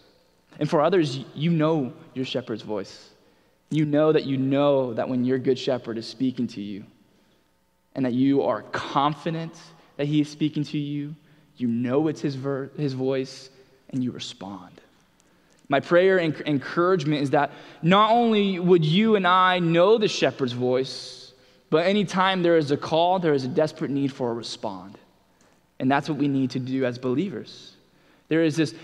And 0.59 0.69
for 0.69 0.81
others, 0.81 1.17
you 1.33 1.49
know 1.49 1.91
your 2.13 2.25
shepherd's 2.25 2.61
voice. 2.61 3.09
You 3.71 3.83
know 3.85 4.11
that 4.11 4.25
you 4.25 4.37
know 4.37 4.93
that 4.93 5.09
when 5.09 5.25
your 5.25 5.39
good 5.39 5.57
shepherd 5.57 5.97
is 5.97 6.05
speaking 6.05 6.45
to 6.49 6.61
you, 6.61 6.85
and 7.95 8.05
that 8.05 8.13
you 8.13 8.43
are 8.43 8.61
confident 8.61 9.57
that 9.97 10.05
he 10.05 10.21
is 10.21 10.29
speaking 10.29 10.63
to 10.65 10.77
you, 10.77 11.15
you 11.57 11.67
know 11.67 12.07
it's 12.09 12.21
his, 12.21 12.35
ver- 12.35 12.69
his 12.77 12.93
voice, 12.93 13.49
and 13.93 14.03
you 14.03 14.11
respond. 14.11 14.81
My 15.69 15.79
prayer 15.79 16.17
and 16.17 16.35
encouragement 16.45 17.21
is 17.21 17.29
that 17.29 17.51
not 17.81 18.11
only 18.11 18.59
would 18.59 18.83
you 18.83 19.15
and 19.15 19.25
I 19.25 19.59
know 19.59 19.97
the 19.97 20.07
shepherd's 20.07 20.51
voice, 20.51 21.31
but 21.69 21.85
anytime 21.85 22.43
there 22.43 22.57
is 22.57 22.69
a 22.71 22.77
call, 22.77 23.19
there 23.19 23.33
is 23.33 23.45
a 23.45 23.47
desperate 23.47 23.89
need 23.89 24.11
for 24.11 24.29
a 24.29 24.33
respond. 24.33 24.97
And 25.79 25.89
that's 25.89 26.09
what 26.09 26.17
we 26.17 26.27
need 26.27 26.51
to 26.51 26.59
do 26.59 26.85
as 26.85 26.97
believers. 26.97 27.73
There 28.27 28.43
is 28.43 28.55
this 28.55 28.75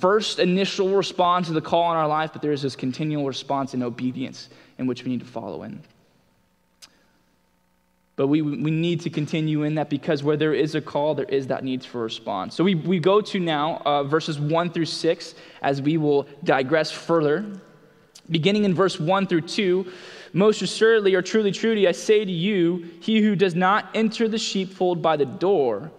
first 0.00 0.38
initial 0.38 0.96
response 0.96 1.48
to 1.48 1.52
the 1.52 1.60
call 1.60 1.90
in 1.92 1.96
our 1.96 2.08
life, 2.08 2.32
but 2.32 2.42
there 2.42 2.52
is 2.52 2.62
this 2.62 2.76
continual 2.76 3.26
response 3.26 3.74
in 3.74 3.82
obedience 3.82 4.48
in 4.78 4.86
which 4.86 5.04
we 5.04 5.10
need 5.10 5.20
to 5.20 5.26
follow 5.26 5.62
in. 5.62 5.80
But 8.16 8.26
we, 8.26 8.42
we 8.42 8.70
need 8.70 9.00
to 9.02 9.10
continue 9.10 9.62
in 9.62 9.74
that 9.76 9.88
because 9.88 10.22
where 10.22 10.36
there 10.36 10.52
is 10.52 10.74
a 10.74 10.80
call, 10.80 11.14
there 11.14 11.24
is 11.26 11.46
that 11.46 11.64
need 11.64 11.82
for 11.84 12.02
response. 12.02 12.54
So 12.54 12.62
we, 12.62 12.74
we 12.74 12.98
go 12.98 13.20
to 13.22 13.40
now 13.40 13.80
uh, 13.86 14.04
verses 14.04 14.38
1 14.38 14.70
through 14.70 14.84
6 14.84 15.34
as 15.62 15.80
we 15.80 15.96
will 15.96 16.26
digress 16.44 16.90
further. 16.90 17.46
Beginning 18.30 18.64
in 18.64 18.74
verse 18.74 19.00
1 19.00 19.26
through 19.26 19.42
2, 19.42 19.90
most 20.34 20.60
assuredly 20.62 21.14
or 21.14 21.22
truly, 21.22 21.52
truly, 21.52 21.88
I 21.88 21.92
say 21.92 22.24
to 22.24 22.30
you, 22.30 22.88
he 23.00 23.22
who 23.22 23.34
does 23.34 23.54
not 23.54 23.88
enter 23.94 24.28
the 24.28 24.38
sheepfold 24.38 25.00
by 25.00 25.16
the 25.16 25.26
door, 25.26 25.90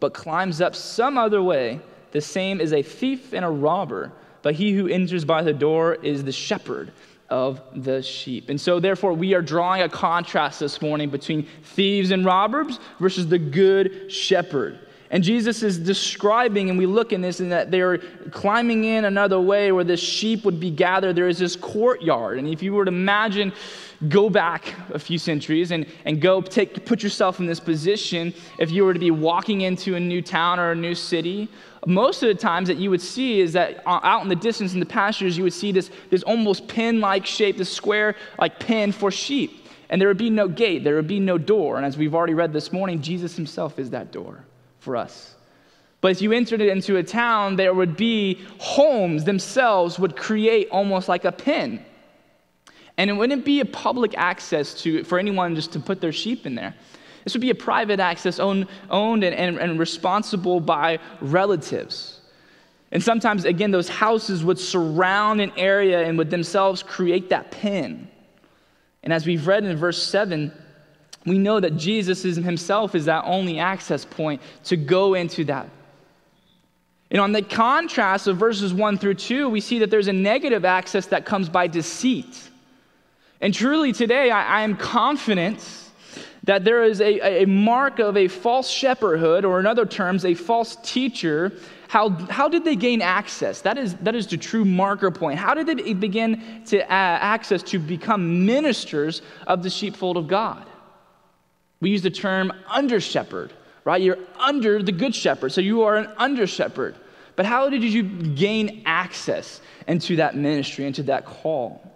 but 0.00 0.12
climbs 0.12 0.60
up 0.60 0.74
some 0.74 1.16
other 1.16 1.42
way, 1.42 1.80
the 2.12 2.20
same 2.20 2.60
is 2.60 2.72
a 2.72 2.82
thief 2.82 3.32
and 3.32 3.44
a 3.44 3.48
robber, 3.48 4.12
but 4.42 4.54
he 4.54 4.72
who 4.72 4.88
enters 4.88 5.24
by 5.24 5.42
the 5.42 5.52
door 5.52 5.94
is 5.94 6.24
the 6.24 6.32
shepherd 6.32 6.92
of 7.30 7.60
the 7.74 8.02
sheep. 8.02 8.50
And 8.50 8.60
so, 8.60 8.80
therefore, 8.80 9.12
we 9.12 9.34
are 9.34 9.42
drawing 9.42 9.82
a 9.82 9.88
contrast 9.88 10.60
this 10.60 10.82
morning 10.82 11.10
between 11.10 11.46
thieves 11.62 12.10
and 12.10 12.24
robbers 12.24 12.78
versus 12.98 13.28
the 13.28 13.38
good 13.38 14.10
shepherd. 14.12 14.80
And 15.12 15.24
Jesus 15.24 15.64
is 15.64 15.76
describing, 15.76 16.70
and 16.70 16.78
we 16.78 16.86
look 16.86 17.12
in 17.12 17.20
this, 17.20 17.40
and 17.40 17.50
that 17.50 17.72
they're 17.72 17.98
climbing 18.30 18.84
in 18.84 19.04
another 19.04 19.40
way 19.40 19.72
where 19.72 19.82
the 19.82 19.96
sheep 19.96 20.44
would 20.44 20.60
be 20.60 20.70
gathered. 20.70 21.16
There 21.16 21.28
is 21.28 21.38
this 21.38 21.56
courtyard. 21.56 22.38
And 22.38 22.46
if 22.46 22.62
you 22.62 22.72
were 22.72 22.84
to 22.84 22.92
imagine, 22.92 23.52
go 24.08 24.30
back 24.30 24.72
a 24.90 25.00
few 25.00 25.18
centuries 25.18 25.72
and, 25.72 25.84
and 26.04 26.20
go 26.20 26.40
take, 26.40 26.86
put 26.86 27.02
yourself 27.02 27.40
in 27.40 27.46
this 27.46 27.58
position, 27.58 28.32
if 28.58 28.70
you 28.70 28.84
were 28.84 28.94
to 28.94 29.00
be 29.00 29.10
walking 29.10 29.62
into 29.62 29.96
a 29.96 30.00
new 30.00 30.22
town 30.22 30.60
or 30.60 30.70
a 30.70 30.76
new 30.76 30.94
city, 30.94 31.48
most 31.86 32.22
of 32.22 32.28
the 32.28 32.34
times 32.34 32.68
that 32.68 32.76
you 32.76 32.90
would 32.90 33.00
see 33.00 33.40
is 33.40 33.54
that 33.54 33.82
uh, 33.86 34.00
out 34.02 34.22
in 34.22 34.28
the 34.28 34.36
distance 34.36 34.74
in 34.74 34.80
the 34.80 34.86
pastures, 34.86 35.36
you 35.36 35.44
would 35.44 35.52
see 35.52 35.72
this, 35.72 35.90
this 36.10 36.22
almost 36.22 36.68
pin 36.68 37.00
like 37.00 37.24
shape, 37.24 37.56
this 37.56 37.72
square 37.72 38.16
like 38.38 38.58
pin 38.58 38.92
for 38.92 39.10
sheep. 39.10 39.66
And 39.88 40.00
there 40.00 40.08
would 40.08 40.18
be 40.18 40.30
no 40.30 40.46
gate, 40.46 40.84
there 40.84 40.94
would 40.96 41.08
be 41.08 41.20
no 41.20 41.38
door. 41.38 41.76
And 41.76 41.86
as 41.86 41.96
we've 41.96 42.14
already 42.14 42.34
read 42.34 42.52
this 42.52 42.72
morning, 42.72 43.00
Jesus 43.00 43.34
himself 43.34 43.78
is 43.78 43.90
that 43.90 44.12
door 44.12 44.44
for 44.78 44.96
us. 44.96 45.34
But 46.00 46.12
if 46.12 46.22
you 46.22 46.32
entered 46.32 46.60
it 46.60 46.68
into 46.68 46.96
a 46.96 47.02
town, 47.02 47.56
there 47.56 47.74
would 47.74 47.96
be 47.96 48.40
homes 48.58 49.24
themselves 49.24 49.98
would 49.98 50.16
create 50.16 50.68
almost 50.70 51.08
like 51.08 51.24
a 51.24 51.32
pen. 51.32 51.84
And 52.96 53.10
it 53.10 53.14
wouldn't 53.14 53.44
be 53.44 53.60
a 53.60 53.64
public 53.64 54.14
access 54.16 54.74
to 54.82 55.04
for 55.04 55.18
anyone 55.18 55.54
just 55.54 55.72
to 55.72 55.80
put 55.80 56.00
their 56.00 56.12
sheep 56.12 56.46
in 56.46 56.54
there. 56.54 56.74
This 57.24 57.34
would 57.34 57.40
be 57.40 57.50
a 57.50 57.54
private 57.54 58.00
access 58.00 58.38
owned, 58.38 58.66
owned 58.88 59.24
and, 59.24 59.34
and, 59.34 59.58
and 59.58 59.78
responsible 59.78 60.60
by 60.60 60.98
relatives. 61.20 62.20
And 62.92 63.02
sometimes, 63.02 63.44
again, 63.44 63.70
those 63.70 63.88
houses 63.88 64.44
would 64.44 64.58
surround 64.58 65.40
an 65.40 65.52
area 65.56 66.02
and 66.02 66.18
would 66.18 66.30
themselves 66.30 66.82
create 66.82 67.28
that 67.30 67.50
pen. 67.50 68.08
And 69.02 69.12
as 69.12 69.26
we've 69.26 69.46
read 69.46 69.64
in 69.64 69.76
verse 69.76 70.02
7, 70.02 70.52
we 71.26 71.38
know 71.38 71.60
that 71.60 71.76
Jesus 71.76 72.22
himself 72.22 72.94
is 72.94 73.04
that 73.04 73.24
only 73.26 73.58
access 73.58 74.04
point 74.04 74.40
to 74.64 74.76
go 74.76 75.14
into 75.14 75.44
that. 75.44 75.68
And 77.10 77.20
on 77.20 77.32
the 77.32 77.42
contrast 77.42 78.26
of 78.26 78.36
verses 78.36 78.72
1 78.72 78.98
through 78.98 79.14
2, 79.14 79.48
we 79.48 79.60
see 79.60 79.80
that 79.80 79.90
there's 79.90 80.08
a 80.08 80.12
negative 80.12 80.64
access 80.64 81.06
that 81.06 81.24
comes 81.24 81.48
by 81.48 81.66
deceit. 81.66 82.50
And 83.40 83.52
truly 83.52 83.92
today, 83.92 84.30
I, 84.30 84.60
I 84.60 84.62
am 84.62 84.76
confident 84.76 85.89
that 86.44 86.64
there 86.64 86.82
is 86.82 87.00
a, 87.00 87.42
a 87.42 87.46
mark 87.46 87.98
of 87.98 88.16
a 88.16 88.28
false 88.28 88.70
shepherdhood, 88.70 89.44
or 89.44 89.60
in 89.60 89.66
other 89.66 89.86
terms, 89.86 90.24
a 90.24 90.34
false 90.34 90.76
teacher. 90.82 91.52
How, 91.88 92.10
how 92.10 92.48
did 92.48 92.64
they 92.64 92.76
gain 92.76 93.02
access? 93.02 93.60
That 93.62 93.76
is, 93.76 93.94
that 93.96 94.14
is 94.14 94.26
the 94.26 94.36
true 94.36 94.64
marker 94.64 95.10
point. 95.10 95.38
How 95.38 95.54
did 95.54 95.66
they 95.66 95.92
begin 95.92 96.62
to 96.66 96.82
uh, 96.82 96.86
access 96.88 97.62
to 97.64 97.78
become 97.78 98.46
ministers 98.46 99.22
of 99.46 99.62
the 99.62 99.70
sheepfold 99.70 100.16
of 100.16 100.28
God? 100.28 100.66
We 101.80 101.90
use 101.90 102.02
the 102.02 102.10
term 102.10 102.52
under 102.68 103.00
shepherd, 103.00 103.52
right? 103.84 104.00
You're 104.00 104.18
under 104.38 104.82
the 104.82 104.92
good 104.92 105.14
shepherd, 105.14 105.50
so 105.50 105.60
you 105.60 105.82
are 105.82 105.96
an 105.96 106.12
under 106.16 106.46
shepherd. 106.46 106.94
But 107.36 107.46
how 107.46 107.70
did 107.70 107.82
you 107.82 108.02
gain 108.02 108.82
access 108.86 109.60
into 109.88 110.16
that 110.16 110.36
ministry, 110.36 110.84
into 110.84 111.02
that 111.04 111.24
call? 111.24 111.89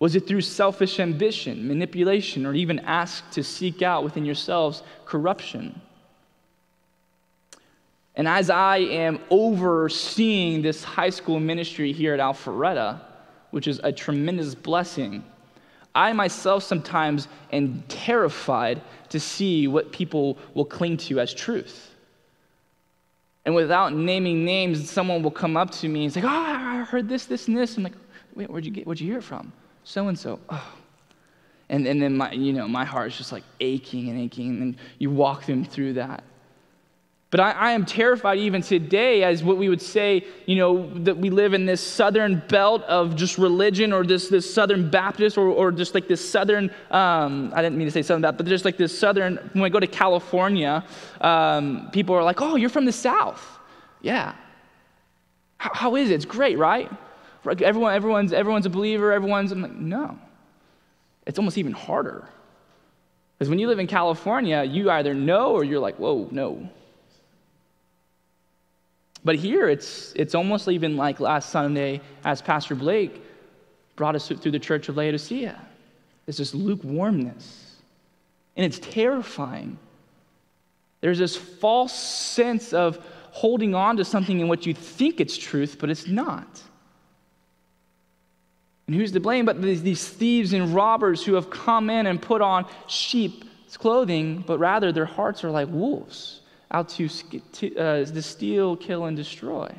Was 0.00 0.16
it 0.16 0.26
through 0.26 0.40
selfish 0.40 0.98
ambition, 0.98 1.68
manipulation, 1.68 2.46
or 2.46 2.54
even 2.54 2.78
asked 2.80 3.32
to 3.32 3.44
seek 3.44 3.82
out 3.82 4.02
within 4.02 4.24
yourselves 4.24 4.82
corruption? 5.04 5.80
And 8.16 8.26
as 8.26 8.50
I 8.50 8.78
am 8.78 9.20
overseeing 9.30 10.62
this 10.62 10.82
high 10.82 11.10
school 11.10 11.38
ministry 11.38 11.92
here 11.92 12.14
at 12.14 12.20
Alpharetta, 12.20 13.00
which 13.50 13.68
is 13.68 13.78
a 13.84 13.92
tremendous 13.92 14.54
blessing, 14.54 15.22
I 15.94 16.12
myself 16.14 16.62
sometimes 16.62 17.28
am 17.52 17.84
terrified 17.88 18.80
to 19.10 19.20
see 19.20 19.68
what 19.68 19.92
people 19.92 20.38
will 20.54 20.64
cling 20.64 20.96
to 20.98 21.20
as 21.20 21.34
truth. 21.34 21.94
And 23.44 23.54
without 23.54 23.92
naming 23.92 24.44
names, 24.44 24.88
someone 24.90 25.22
will 25.22 25.30
come 25.30 25.56
up 25.56 25.70
to 25.72 25.88
me 25.88 26.04
and 26.04 26.12
say, 26.12 26.22
Oh, 26.22 26.28
I 26.28 26.84
heard 26.88 27.08
this, 27.08 27.26
this, 27.26 27.48
and 27.48 27.56
this. 27.56 27.76
I'm 27.76 27.82
like, 27.82 27.94
Wait, 28.34 28.48
where'd 28.48 28.64
you, 28.64 28.70
get, 28.70 28.86
where'd 28.86 29.00
you 29.00 29.08
hear 29.08 29.18
it 29.18 29.24
from? 29.24 29.52
So 29.84 30.08
and 30.08 30.18
so. 30.18 30.38
Oh. 30.48 30.74
And, 31.68 31.86
and 31.86 32.02
then 32.02 32.16
my, 32.16 32.32
you 32.32 32.52
know, 32.52 32.66
my 32.66 32.84
heart 32.84 33.12
is 33.12 33.16
just 33.16 33.30
like 33.30 33.44
aching 33.60 34.08
and 34.08 34.18
aching. 34.18 34.48
And 34.48 34.60
then 34.60 34.76
you 34.98 35.10
walk 35.10 35.46
them 35.46 35.64
through 35.64 35.94
that. 35.94 36.24
But 37.30 37.38
I, 37.38 37.52
I, 37.52 37.70
am 37.72 37.86
terrified 37.86 38.38
even 38.38 38.60
today, 38.60 39.22
as 39.22 39.44
what 39.44 39.56
we 39.56 39.68
would 39.68 39.80
say, 39.80 40.26
you 40.46 40.56
know, 40.56 40.92
that 41.04 41.16
we 41.16 41.30
live 41.30 41.54
in 41.54 41.64
this 41.64 41.80
southern 41.80 42.42
belt 42.48 42.82
of 42.82 43.14
just 43.14 43.38
religion 43.38 43.92
or 43.92 44.04
this, 44.04 44.28
this 44.28 44.52
southern 44.52 44.90
Baptist 44.90 45.38
or, 45.38 45.46
or 45.46 45.70
just 45.70 45.94
like 45.94 46.08
this 46.08 46.28
southern, 46.28 46.72
um, 46.90 47.52
I 47.54 47.62
didn't 47.62 47.78
mean 47.78 47.86
to 47.86 47.92
say 47.92 48.02
southern 48.02 48.22
Baptist, 48.22 48.38
but 48.38 48.46
just 48.46 48.64
like 48.64 48.76
this 48.76 48.98
southern, 48.98 49.36
when 49.52 49.62
I 49.62 49.68
go 49.68 49.78
to 49.78 49.86
California, 49.86 50.84
um, 51.20 51.88
people 51.92 52.16
are 52.16 52.24
like, 52.24 52.42
oh, 52.42 52.56
you're 52.56 52.68
from 52.68 52.84
the 52.84 52.92
South. 52.92 53.60
Yeah. 54.02 54.34
How, 55.58 55.70
how 55.72 55.94
is 55.94 56.10
it? 56.10 56.14
It's 56.14 56.24
great, 56.24 56.58
right? 56.58 56.90
Everyone, 57.44 57.94
everyone's, 57.94 58.32
everyone's 58.32 58.66
a 58.66 58.70
believer, 58.70 59.12
everyone's, 59.12 59.52
I'm 59.52 59.62
like, 59.62 59.72
no. 59.72 60.18
It's 61.26 61.38
almost 61.38 61.58
even 61.58 61.72
harder. 61.72 62.28
Because 63.38 63.48
when 63.48 63.58
you 63.58 63.68
live 63.68 63.78
in 63.78 63.86
California, 63.86 64.62
you 64.62 64.90
either 64.90 65.14
know 65.14 65.52
or 65.52 65.64
you're 65.64 65.80
like, 65.80 65.96
whoa, 65.96 66.28
no. 66.30 66.68
But 69.24 69.36
here, 69.36 69.68
it's, 69.68 70.12
it's 70.16 70.34
almost 70.34 70.68
even 70.68 70.96
like 70.96 71.20
last 71.20 71.50
Sunday, 71.50 72.00
as 72.24 72.42
Pastor 72.42 72.74
Blake 72.74 73.22
brought 73.96 74.14
us 74.14 74.28
through 74.28 74.50
the 74.50 74.58
church 74.58 74.88
of 74.88 74.96
Laodicea. 74.96 75.60
There's 76.26 76.38
this 76.38 76.54
lukewarmness, 76.54 77.76
and 78.56 78.64
it's 78.64 78.78
terrifying. 78.78 79.78
There's 81.00 81.18
this 81.18 81.36
false 81.36 81.92
sense 81.92 82.72
of 82.72 82.98
holding 83.30 83.74
on 83.74 83.96
to 83.96 84.04
something 84.04 84.40
in 84.40 84.48
what 84.48 84.66
you 84.66 84.74
think 84.74 85.20
it's 85.20 85.36
truth, 85.36 85.76
but 85.78 85.90
it's 85.90 86.06
not. 86.06 86.62
And 88.90 88.98
who's 88.98 89.12
to 89.12 89.20
blame 89.20 89.44
but 89.44 89.62
these, 89.62 90.08
thieves 90.08 90.52
and 90.52 90.74
robbers 90.74 91.24
who 91.24 91.34
have 91.34 91.48
come 91.48 91.90
in 91.90 92.06
and 92.06 92.20
put 92.20 92.42
on 92.42 92.66
sheep's 92.88 93.76
clothing, 93.76 94.42
but 94.44 94.58
rather 94.58 94.90
their 94.90 95.04
hearts 95.04 95.44
are 95.44 95.50
like 95.52 95.68
wolves 95.70 96.40
out 96.72 96.88
to, 96.88 97.08
to, 97.08 97.76
uh, 97.76 98.04
to 98.04 98.20
steal, 98.20 98.74
kill, 98.74 99.04
and 99.04 99.16
destroy. 99.16 99.72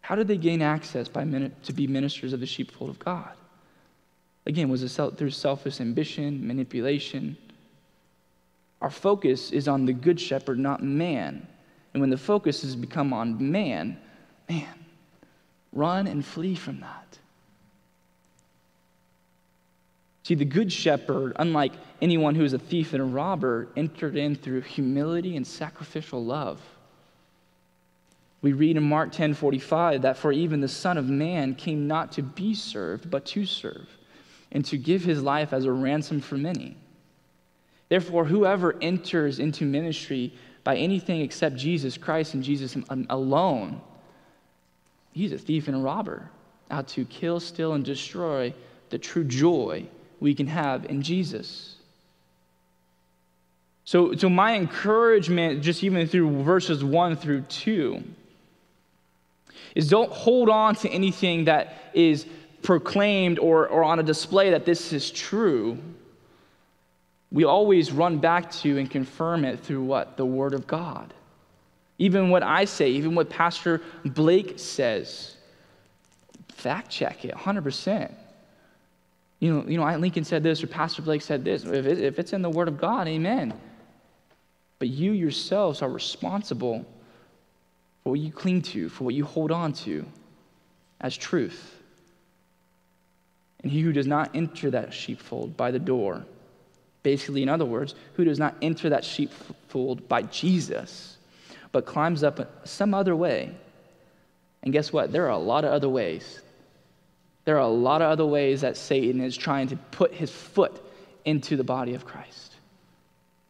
How 0.00 0.16
did 0.16 0.26
they 0.26 0.36
gain 0.36 0.62
access 0.62 1.06
by 1.06 1.22
to 1.22 1.72
be 1.72 1.86
ministers 1.86 2.32
of 2.32 2.40
the 2.40 2.46
sheepfold 2.46 2.90
of 2.90 2.98
God? 2.98 3.30
Again, 4.46 4.68
was 4.70 4.82
it 4.82 5.16
through 5.16 5.30
selfish 5.30 5.80
ambition, 5.80 6.44
manipulation? 6.44 7.36
Our 8.82 8.90
focus 8.90 9.52
is 9.52 9.68
on 9.68 9.86
the 9.86 9.92
good 9.92 10.18
shepherd, 10.18 10.58
not 10.58 10.82
man. 10.82 11.46
And 11.94 12.00
when 12.00 12.10
the 12.10 12.18
focus 12.18 12.62
has 12.62 12.74
become 12.74 13.12
on 13.12 13.52
man, 13.52 13.96
man, 14.48 14.77
run 15.72 16.06
and 16.06 16.24
flee 16.24 16.54
from 16.54 16.80
that. 16.80 17.18
See, 20.28 20.34
the 20.34 20.44
good 20.44 20.70
shepherd, 20.70 21.32
unlike 21.36 21.72
anyone 22.02 22.34
who 22.34 22.44
is 22.44 22.52
a 22.52 22.58
thief 22.58 22.92
and 22.92 23.00
a 23.00 23.06
robber, 23.06 23.68
entered 23.76 24.16
in 24.16 24.34
through 24.34 24.60
humility 24.60 25.36
and 25.36 25.46
sacrificial 25.46 26.22
love. 26.22 26.60
We 28.42 28.52
read 28.52 28.76
in 28.76 28.82
Mark 28.82 29.10
10 29.10 29.32
45 29.34 30.02
that 30.02 30.18
for 30.18 30.30
even 30.30 30.60
the 30.60 30.68
Son 30.68 30.98
of 30.98 31.08
Man 31.08 31.54
came 31.54 31.88
not 31.88 32.12
to 32.12 32.22
be 32.22 32.54
served, 32.54 33.10
but 33.10 33.24
to 33.26 33.46
serve, 33.46 33.88
and 34.52 34.64
to 34.66 34.76
give 34.76 35.02
his 35.02 35.22
life 35.22 35.52
as 35.52 35.64
a 35.64 35.72
ransom 35.72 36.20
for 36.20 36.36
many. 36.36 36.76
Therefore, 37.88 38.26
whoever 38.26 38.76
enters 38.82 39.38
into 39.38 39.64
ministry 39.64 40.34
by 40.62 40.76
anything 40.76 41.22
except 41.22 41.56
Jesus 41.56 41.96
Christ 41.96 42.34
and 42.34 42.42
Jesus 42.42 42.76
alone, 43.08 43.80
he's 45.18 45.32
a 45.32 45.38
thief 45.38 45.66
and 45.66 45.76
a 45.76 45.80
robber, 45.80 46.30
out 46.70 46.86
to 46.86 47.04
kill, 47.06 47.40
steal, 47.40 47.72
and 47.72 47.84
destroy 47.84 48.54
the 48.90 48.98
true 48.98 49.24
joy 49.24 49.84
we 50.20 50.32
can 50.32 50.46
have 50.46 50.84
in 50.84 51.02
Jesus. 51.02 51.74
So, 53.84 54.14
so 54.14 54.28
my 54.28 54.54
encouragement, 54.54 55.60
just 55.62 55.82
even 55.82 56.06
through 56.06 56.42
verses 56.44 56.84
1 56.84 57.16
through 57.16 57.42
2, 57.42 58.02
is 59.74 59.88
don't 59.88 60.12
hold 60.12 60.48
on 60.48 60.76
to 60.76 60.88
anything 60.88 61.46
that 61.46 61.74
is 61.94 62.24
proclaimed 62.62 63.40
or, 63.40 63.66
or 63.66 63.82
on 63.82 63.98
a 63.98 64.04
display 64.04 64.50
that 64.50 64.64
this 64.64 64.92
is 64.92 65.10
true. 65.10 65.78
We 67.32 67.42
always 67.44 67.90
run 67.90 68.18
back 68.18 68.52
to 68.62 68.78
and 68.78 68.88
confirm 68.88 69.44
it 69.44 69.60
through 69.60 69.82
what? 69.82 70.16
The 70.16 70.26
Word 70.26 70.54
of 70.54 70.66
God. 70.68 71.12
Even 71.98 72.30
what 72.30 72.42
I 72.42 72.64
say, 72.64 72.90
even 72.90 73.14
what 73.14 73.28
Pastor 73.28 73.82
Blake 74.04 74.58
says, 74.58 75.36
fact 76.48 76.90
check 76.90 77.24
it 77.24 77.34
100%. 77.34 78.12
You 79.40 79.52
know, 79.52 79.64
you 79.68 79.76
know, 79.76 79.98
Lincoln 79.98 80.24
said 80.24 80.42
this 80.42 80.62
or 80.62 80.66
Pastor 80.68 81.02
Blake 81.02 81.22
said 81.22 81.44
this. 81.44 81.64
If, 81.64 81.86
it, 81.86 82.00
if 82.00 82.18
it's 82.18 82.32
in 82.32 82.42
the 82.42 82.50
Word 82.50 82.68
of 82.68 82.78
God, 82.78 83.06
amen. 83.06 83.52
But 84.78 84.88
you 84.88 85.12
yourselves 85.12 85.82
are 85.82 85.90
responsible 85.90 86.84
for 88.02 88.10
what 88.10 88.20
you 88.20 88.32
cling 88.32 88.62
to, 88.62 88.88
for 88.88 89.04
what 89.04 89.14
you 89.14 89.24
hold 89.24 89.50
on 89.50 89.72
to 89.74 90.06
as 91.00 91.16
truth. 91.16 91.76
And 93.62 93.70
he 93.70 93.80
who 93.80 93.92
does 93.92 94.06
not 94.06 94.34
enter 94.34 94.70
that 94.70 94.94
sheepfold 94.94 95.56
by 95.56 95.72
the 95.72 95.78
door, 95.80 96.24
Basically, 97.02 97.42
in 97.42 97.48
other 97.48 97.64
words, 97.64 97.94
who 98.14 98.24
does 98.24 98.38
not 98.38 98.56
enter 98.60 98.90
that 98.90 99.04
sheepfold 99.04 100.08
by 100.08 100.22
Jesus, 100.22 101.17
but 101.72 101.86
climbs 101.86 102.22
up 102.22 102.66
some 102.66 102.94
other 102.94 103.14
way. 103.14 103.54
And 104.62 104.72
guess 104.72 104.92
what? 104.92 105.12
There 105.12 105.26
are 105.26 105.30
a 105.30 105.38
lot 105.38 105.64
of 105.64 105.72
other 105.72 105.88
ways. 105.88 106.40
There 107.44 107.56
are 107.56 107.60
a 107.60 107.68
lot 107.68 108.02
of 108.02 108.10
other 108.10 108.26
ways 108.26 108.60
that 108.60 108.76
Satan 108.76 109.20
is 109.20 109.36
trying 109.36 109.68
to 109.68 109.76
put 109.76 110.12
his 110.12 110.30
foot 110.30 110.82
into 111.24 111.56
the 111.56 111.64
body 111.64 111.94
of 111.94 112.04
Christ. 112.04 112.54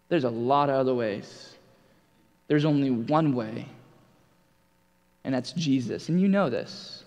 There's 0.08 0.24
a 0.24 0.30
lot 0.30 0.70
of 0.70 0.76
other 0.76 0.94
ways. 0.94 1.54
There's 2.46 2.64
only 2.64 2.90
one 2.90 3.34
way, 3.34 3.66
and 5.24 5.34
that's 5.34 5.52
Jesus. 5.52 6.08
And 6.08 6.20
you 6.20 6.28
know 6.28 6.48
this. 6.48 7.04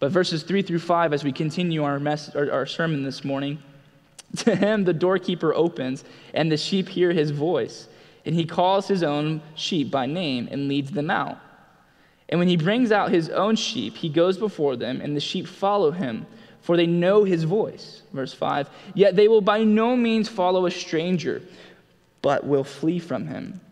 But 0.00 0.12
verses 0.12 0.42
3 0.42 0.62
through 0.62 0.78
5, 0.80 1.12
as 1.12 1.24
we 1.24 1.32
continue 1.32 1.82
our, 1.82 1.98
mess, 1.98 2.34
our, 2.34 2.50
our 2.50 2.66
sermon 2.66 3.02
this 3.02 3.24
morning, 3.24 3.62
to 4.36 4.54
him 4.54 4.84
the 4.84 4.92
doorkeeper 4.92 5.54
opens, 5.54 6.04
and 6.34 6.52
the 6.52 6.56
sheep 6.56 6.88
hear 6.88 7.12
his 7.12 7.30
voice. 7.30 7.88
And 8.28 8.36
he 8.36 8.44
calls 8.44 8.86
his 8.86 9.02
own 9.02 9.40
sheep 9.54 9.90
by 9.90 10.04
name 10.04 10.50
and 10.50 10.68
leads 10.68 10.90
them 10.90 11.08
out. 11.08 11.38
And 12.28 12.38
when 12.38 12.46
he 12.46 12.58
brings 12.58 12.92
out 12.92 13.10
his 13.10 13.30
own 13.30 13.56
sheep, 13.56 13.96
he 13.96 14.10
goes 14.10 14.36
before 14.36 14.76
them, 14.76 15.00
and 15.00 15.16
the 15.16 15.20
sheep 15.20 15.46
follow 15.46 15.92
him, 15.92 16.26
for 16.60 16.76
they 16.76 16.86
know 16.86 17.24
his 17.24 17.44
voice. 17.44 18.02
Verse 18.12 18.34
5 18.34 18.68
Yet 18.92 19.16
they 19.16 19.28
will 19.28 19.40
by 19.40 19.64
no 19.64 19.96
means 19.96 20.28
follow 20.28 20.66
a 20.66 20.70
stranger, 20.70 21.40
but 22.20 22.46
will 22.46 22.64
flee 22.64 22.98
from 22.98 23.28
him, 23.28 23.62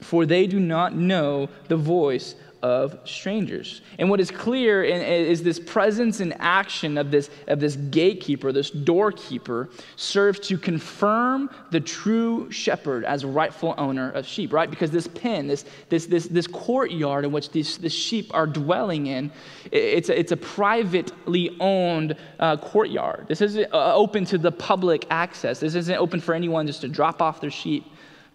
for 0.00 0.24
they 0.24 0.46
do 0.46 0.58
not 0.58 0.96
know 0.96 1.50
the 1.66 1.76
voice 1.76 2.34
of 2.62 2.98
strangers. 3.04 3.82
And 3.98 4.10
what 4.10 4.20
is 4.20 4.30
clear 4.30 4.82
is 4.82 5.42
this 5.42 5.60
presence 5.60 6.20
and 6.20 6.34
action 6.38 6.98
of 6.98 7.10
this, 7.10 7.30
of 7.46 7.60
this 7.60 7.76
gatekeeper, 7.76 8.52
this 8.52 8.70
doorkeeper, 8.70 9.70
serves 9.96 10.40
to 10.48 10.58
confirm 10.58 11.50
the 11.70 11.80
true 11.80 12.50
shepherd 12.50 13.04
as 13.04 13.24
rightful 13.24 13.74
owner 13.78 14.10
of 14.10 14.26
sheep, 14.26 14.52
right? 14.52 14.68
Because 14.68 14.90
this 14.90 15.06
pen, 15.06 15.46
this, 15.46 15.64
this, 15.88 16.06
this, 16.06 16.26
this 16.26 16.46
courtyard 16.46 17.24
in 17.24 17.32
which 17.32 17.50
these, 17.50 17.78
the 17.78 17.88
sheep 17.88 18.32
are 18.34 18.46
dwelling 18.46 19.06
in, 19.06 19.30
it's 19.70 20.08
a, 20.08 20.18
it's 20.18 20.32
a 20.32 20.36
privately 20.36 21.56
owned 21.60 22.16
uh, 22.40 22.56
courtyard. 22.56 23.26
This 23.28 23.40
isn't 23.40 23.72
uh, 23.72 23.94
open 23.94 24.24
to 24.26 24.38
the 24.38 24.52
public 24.52 25.06
access. 25.10 25.60
This 25.60 25.74
isn't 25.74 25.96
open 25.96 26.20
for 26.20 26.34
anyone 26.34 26.66
just 26.66 26.80
to 26.80 26.88
drop 26.88 27.22
off 27.22 27.40
their 27.40 27.50
sheep. 27.50 27.84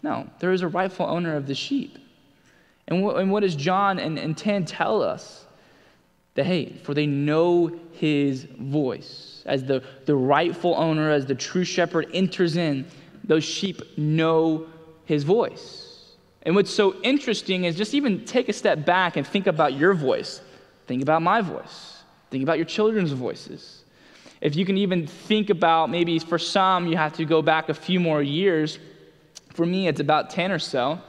No, 0.01 0.29
there 0.39 0.51
is 0.51 0.61
a 0.61 0.67
rightful 0.67 1.05
owner 1.05 1.35
of 1.35 1.47
the 1.47 1.55
sheep. 1.55 1.97
And 2.87 3.03
what, 3.03 3.17
and 3.17 3.31
what 3.31 3.41
does 3.41 3.55
John 3.55 3.99
and, 3.99 4.17
and 4.19 4.37
10 4.37 4.65
tell 4.65 5.01
us? 5.01 5.45
That, 6.35 6.45
hey, 6.45 6.73
for 6.83 6.93
they 6.93 7.05
know 7.05 7.79
his 7.91 8.43
voice. 8.43 9.43
As 9.45 9.63
the, 9.63 9.83
the 10.05 10.15
rightful 10.15 10.73
owner, 10.75 11.11
as 11.11 11.25
the 11.25 11.35
true 11.35 11.63
shepherd 11.63 12.07
enters 12.13 12.57
in, 12.57 12.87
those 13.23 13.43
sheep 13.43 13.81
know 13.97 14.67
his 15.05 15.23
voice. 15.23 16.13
And 16.41 16.55
what's 16.55 16.71
so 16.71 16.95
interesting 17.03 17.65
is 17.65 17.75
just 17.75 17.93
even 17.93 18.25
take 18.25 18.49
a 18.49 18.53
step 18.53 18.83
back 18.85 19.15
and 19.15 19.25
think 19.25 19.47
about 19.47 19.73
your 19.73 19.93
voice. 19.93 20.41
Think 20.87 21.01
about 21.01 21.21
my 21.21 21.41
voice. 21.41 22.03
Think 22.31 22.43
about 22.43 22.57
your 22.57 22.65
children's 22.65 23.11
voices. 23.11 23.83
If 24.41 24.55
you 24.55 24.65
can 24.65 24.77
even 24.77 25.07
think 25.07 25.49
about 25.49 25.89
maybe 25.89 26.19
for 26.19 26.37
some, 26.37 26.87
you 26.87 26.97
have 26.97 27.13
to 27.13 27.25
go 27.25 27.41
back 27.41 27.69
a 27.69 27.73
few 27.73 27.99
more 27.99 28.21
years. 28.21 28.79
For 29.53 29.65
me, 29.65 29.87
it's 29.87 30.01
about 30.01 30.31
10 30.31 30.51
or 30.51 30.59
so 30.59 30.99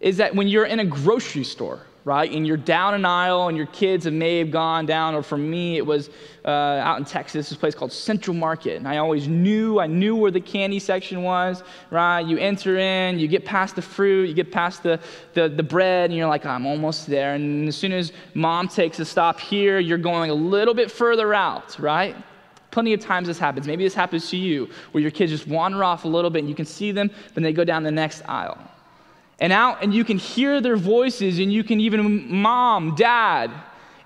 is 0.00 0.16
that 0.16 0.34
when 0.34 0.48
you're 0.48 0.64
in 0.64 0.80
a 0.80 0.84
grocery 0.84 1.44
store, 1.44 1.80
right, 2.04 2.32
and 2.32 2.46
you're 2.46 2.56
down 2.56 2.94
an 2.94 3.04
aisle 3.04 3.48
and 3.48 3.56
your 3.56 3.66
kids 3.66 4.04
have 4.04 4.14
may 4.14 4.38
have 4.38 4.50
gone 4.50 4.86
down, 4.86 5.14
or 5.14 5.22
for 5.22 5.36
me, 5.36 5.76
it 5.76 5.84
was 5.84 6.08
uh, 6.46 6.48
out 6.48 6.98
in 6.98 7.04
Texas, 7.04 7.50
this 7.50 7.58
place 7.58 7.74
called 7.74 7.92
Central 7.92 8.34
Market. 8.34 8.76
And 8.76 8.88
I 8.88 8.96
always 8.96 9.28
knew, 9.28 9.78
I 9.78 9.86
knew 9.86 10.16
where 10.16 10.30
the 10.30 10.40
candy 10.40 10.78
section 10.78 11.22
was, 11.22 11.62
right? 11.90 12.20
You 12.20 12.38
enter 12.38 12.78
in, 12.78 13.18
you 13.18 13.28
get 13.28 13.44
past 13.44 13.76
the 13.76 13.82
fruit, 13.82 14.28
you 14.28 14.34
get 14.34 14.50
past 14.50 14.82
the, 14.82 14.98
the, 15.34 15.50
the 15.50 15.62
bread, 15.62 16.10
and 16.10 16.16
you're 16.16 16.28
like, 16.28 16.46
I'm 16.46 16.66
almost 16.66 17.06
there. 17.06 17.34
And 17.34 17.68
as 17.68 17.76
soon 17.76 17.92
as 17.92 18.12
mom 18.32 18.68
takes 18.68 18.98
a 18.98 19.04
stop 19.04 19.38
here, 19.38 19.78
you're 19.78 19.98
going 19.98 20.30
a 20.30 20.34
little 20.34 20.74
bit 20.74 20.90
further 20.90 21.34
out, 21.34 21.78
right? 21.78 22.16
Plenty 22.70 22.94
of 22.94 23.00
times 23.00 23.26
this 23.28 23.38
happens. 23.38 23.66
Maybe 23.66 23.84
this 23.84 23.94
happens 23.94 24.30
to 24.30 24.36
you, 24.38 24.70
where 24.92 25.02
your 25.02 25.10
kids 25.10 25.32
just 25.32 25.46
wander 25.46 25.84
off 25.84 26.06
a 26.06 26.08
little 26.08 26.30
bit 26.30 26.38
and 26.38 26.48
you 26.48 26.54
can 26.54 26.64
see 26.64 26.92
them, 26.92 27.10
then 27.34 27.42
they 27.42 27.52
go 27.52 27.64
down 27.64 27.82
the 27.82 27.90
next 27.90 28.22
aisle 28.26 28.58
and 29.40 29.52
out, 29.52 29.82
and 29.82 29.94
you 29.94 30.04
can 30.04 30.18
hear 30.18 30.60
their 30.60 30.76
voices, 30.76 31.38
and 31.38 31.52
you 31.52 31.64
can 31.64 31.80
even, 31.80 32.30
mom, 32.30 32.94
dad, 32.94 33.50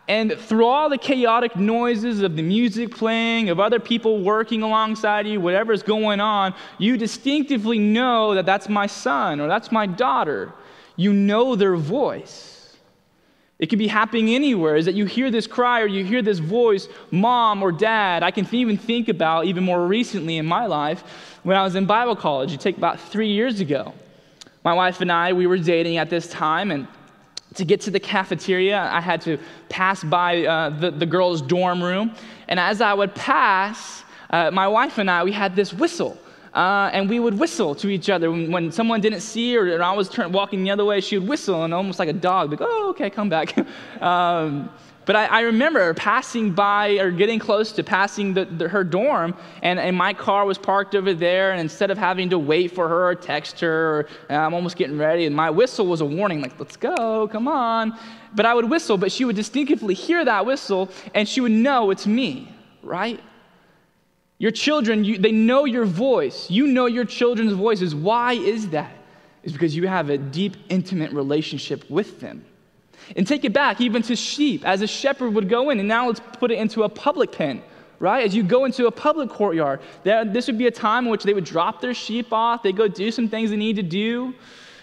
and 0.07 0.33
through 0.33 0.67
all 0.67 0.91
the 0.91 0.99
chaotic 0.99 1.57
noises 1.57 2.21
of 2.21 2.37
the 2.37 2.43
music 2.43 2.95
playing, 2.95 3.49
of 3.49 3.59
other 3.59 3.81
people 3.81 4.23
working 4.23 4.63
alongside 4.63 5.27
you, 5.27 5.41
whatever's 5.41 5.83
going 5.83 6.21
on, 6.21 6.55
you 6.79 6.97
distinctively 6.97 7.79
know 7.79 8.35
that 8.35 8.45
that's 8.45 8.69
my 8.69 8.87
son 8.87 9.41
or 9.41 9.49
that's 9.49 9.73
my 9.73 9.87
daughter. 9.87 10.53
You 10.97 11.13
know 11.13 11.57
their 11.57 11.75
voice. 11.75 12.77
It 13.59 13.69
could 13.69 13.79
be 13.79 13.87
happening 13.87 14.29
anywhere, 14.35 14.77
is 14.77 14.85
that 14.85 14.95
you 14.95 15.07
hear 15.07 15.31
this 15.31 15.47
cry 15.47 15.81
or 15.81 15.87
you 15.87 16.05
hear 16.05 16.21
this 16.21 16.39
voice, 16.39 16.87
mom 17.11 17.63
or 17.63 17.73
dad. 17.73 18.23
I 18.23 18.31
can 18.31 18.47
even 18.53 18.77
think 18.77 19.09
about, 19.09 19.47
even 19.47 19.65
more 19.65 19.87
recently 19.87 20.37
in 20.37 20.45
my 20.45 20.67
life, 20.67 21.03
when 21.45 21.57
I 21.57 21.63
was 21.63 21.77
in 21.77 21.87
Bible 21.87 22.15
college, 22.15 22.53
you 22.53 22.59
take 22.59 22.77
about 22.77 23.01
three 23.01 23.29
years 23.29 23.61
ago. 23.61 23.95
My 24.65 24.73
wife 24.73 25.03
and 25.03 25.13
I, 25.13 25.35
we 25.35 25.47
were 25.47 25.59
dating 25.59 25.99
at 25.99 26.09
this 26.09 26.27
time, 26.27 26.71
and 26.71 26.89
to 27.55 27.67
get 27.67 27.83
to 27.83 27.91
the 27.91 28.01
cafeteria, 28.01 28.81
I 28.81 29.01
had 29.01 29.21
to 29.23 29.39
pass 29.69 30.03
by 30.03 30.47
uh, 30.47 30.71
the, 30.71 30.91
the 30.91 31.05
girls' 31.05 31.43
dorm 31.43 31.83
room. 31.83 32.15
And 32.49 32.59
as 32.59 32.81
I 32.81 32.95
would 32.95 33.15
pass, 33.15 34.05
uh, 34.31 34.51
my 34.51 34.67
wife 34.67 34.97
and 34.97 35.11
I, 35.11 35.23
we 35.23 35.33
had 35.33 35.55
this 35.55 35.75
whistle. 35.75 36.19
Uh, 36.55 36.89
and 36.93 37.11
we 37.11 37.21
would 37.21 37.39
whistle 37.39 37.75
to 37.75 37.89
each 37.89 38.09
other. 38.09 38.31
When, 38.31 38.51
when 38.51 38.73
someone 38.73 39.01
didn't 39.01 39.21
see 39.21 39.55
her 39.55 39.75
and 39.75 39.83
I 39.83 39.93
was 39.93 40.09
turn, 40.09 40.33
walking 40.33 40.63
the 40.65 40.71
other 40.71 40.85
way, 40.85 41.01
she 41.01 41.19
would 41.19 41.29
whistle 41.29 41.65
and 41.65 41.75
almost 41.75 41.99
like 41.99 42.09
a 42.09 42.13
dog, 42.13 42.51
like, 42.51 42.61
oh, 42.63 42.91
okay, 42.91 43.11
come 43.11 43.29
back. 43.29 43.57
um, 44.01 44.71
but 45.07 45.17
I, 45.17 45.27
I, 45.27 45.41
remember 45.41 45.93
passing 45.95 46.53
by 46.53 46.93
or 46.93 47.11
getting 47.11 47.39
close 47.39 47.73
to 47.73 47.85
passing 47.85 48.35
the, 48.35 48.45
the, 48.47 48.69
her 48.69 48.83
dorm, 48.85 49.37
and, 49.63 49.79
and 49.79 49.97
my 49.97 50.15
car 50.15 50.47
was 50.47 50.57
parked 50.57 50.95
over 50.95 51.13
there. 51.13 51.53
And 51.53 51.61
instead 51.61 51.91
of 51.91 51.99
having 51.99 52.31
to 52.31 52.39
wait 52.39 52.73
for 52.73 52.89
her 52.89 53.09
or 53.09 53.15
text 53.15 53.61
her, 53.61 54.01
or, 54.01 54.09
I'm 54.31 54.55
almost 54.55 54.77
getting 54.77 54.97
ready, 54.97 55.27
and 55.27 55.37
my 55.37 55.51
whistle 55.51 55.87
was 55.87 56.01
a 56.01 56.05
warning, 56.05 56.41
like, 56.41 56.59
let's 56.59 56.77
go, 56.77 57.29
come 57.29 57.49
on. 57.49 57.99
But 58.35 58.47
I 58.47 58.55
would 58.55 58.69
whistle, 58.69 58.97
but 58.97 59.13
she 59.13 59.25
would 59.25 59.37
distinctively 59.37 59.95
hear 59.95 60.25
that 60.25 60.47
whistle, 60.47 60.91
and 61.15 61.29
she 61.29 61.41
would 61.41 61.53
know 61.53 61.91
it's 61.91 62.07
me, 62.07 62.49
right? 62.83 63.21
Your 64.39 64.51
children, 64.51 65.05
you, 65.05 65.19
they 65.19 65.33
know 65.33 65.65
your 65.65 65.85
voice. 65.85 66.51
You 66.51 66.67
know 66.67 66.87
your 66.87 67.05
children's 67.05 67.53
voices. 67.53 67.95
Why 67.95 68.33
is 68.33 68.71
that? 68.71 68.93
It's 69.43 69.53
because 69.53 69.77
you 69.77 69.87
have 69.87 70.11
a 70.11 70.19
deep, 70.19 70.57
intimate 70.71 71.13
relationship 71.13 71.89
with 71.91 72.21
them. 72.21 72.45
And 73.17 73.27
take 73.27 73.45
it 73.45 73.53
back 73.53 73.81
even 73.81 74.03
to 74.03 74.17
sheep, 74.17 74.65
as 74.65 74.83
a 74.83 74.87
shepherd 74.87 75.35
would 75.35 75.49
go 75.49 75.71
in. 75.71 75.79
And 75.79 75.89
now 75.89 76.07
let's 76.09 76.21
put 76.39 76.51
it 76.51 76.59
into 76.59 76.83
a 76.83 76.89
public 76.89 77.33
pen, 77.33 77.63
right? 77.99 78.25
As 78.25 78.35
you 78.35 78.43
go 78.43 78.65
into 78.65 78.87
a 78.87 78.91
public 78.91 79.29
courtyard, 79.31 79.81
there, 80.03 80.25
this 80.25 80.47
would 80.47 80.59
be 80.59 80.67
a 80.67 80.71
time 80.71 81.05
in 81.05 81.11
which 81.11 81.25
they 81.25 81.35
would 81.35 81.45
drop 81.45 81.81
their 81.81 81.95
sheep 81.95 82.33
off, 82.33 82.63
they 82.63 82.73
go 82.73 82.89
do 82.89 83.11
some 83.11 83.29
things 83.29 83.51
they 83.51 83.57
need 83.57 83.77
to 83.77 83.83
do. 83.83 84.35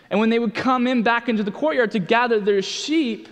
And 0.09 0.19
when 0.19 0.29
they 0.29 0.39
would 0.39 0.53
come 0.53 0.87
in 0.87 1.03
back 1.03 1.29
into 1.29 1.41
the 1.41 1.51
courtyard 1.51 1.91
to 1.91 1.99
gather 1.99 2.39
their 2.39 2.61
sheep, 2.61 3.29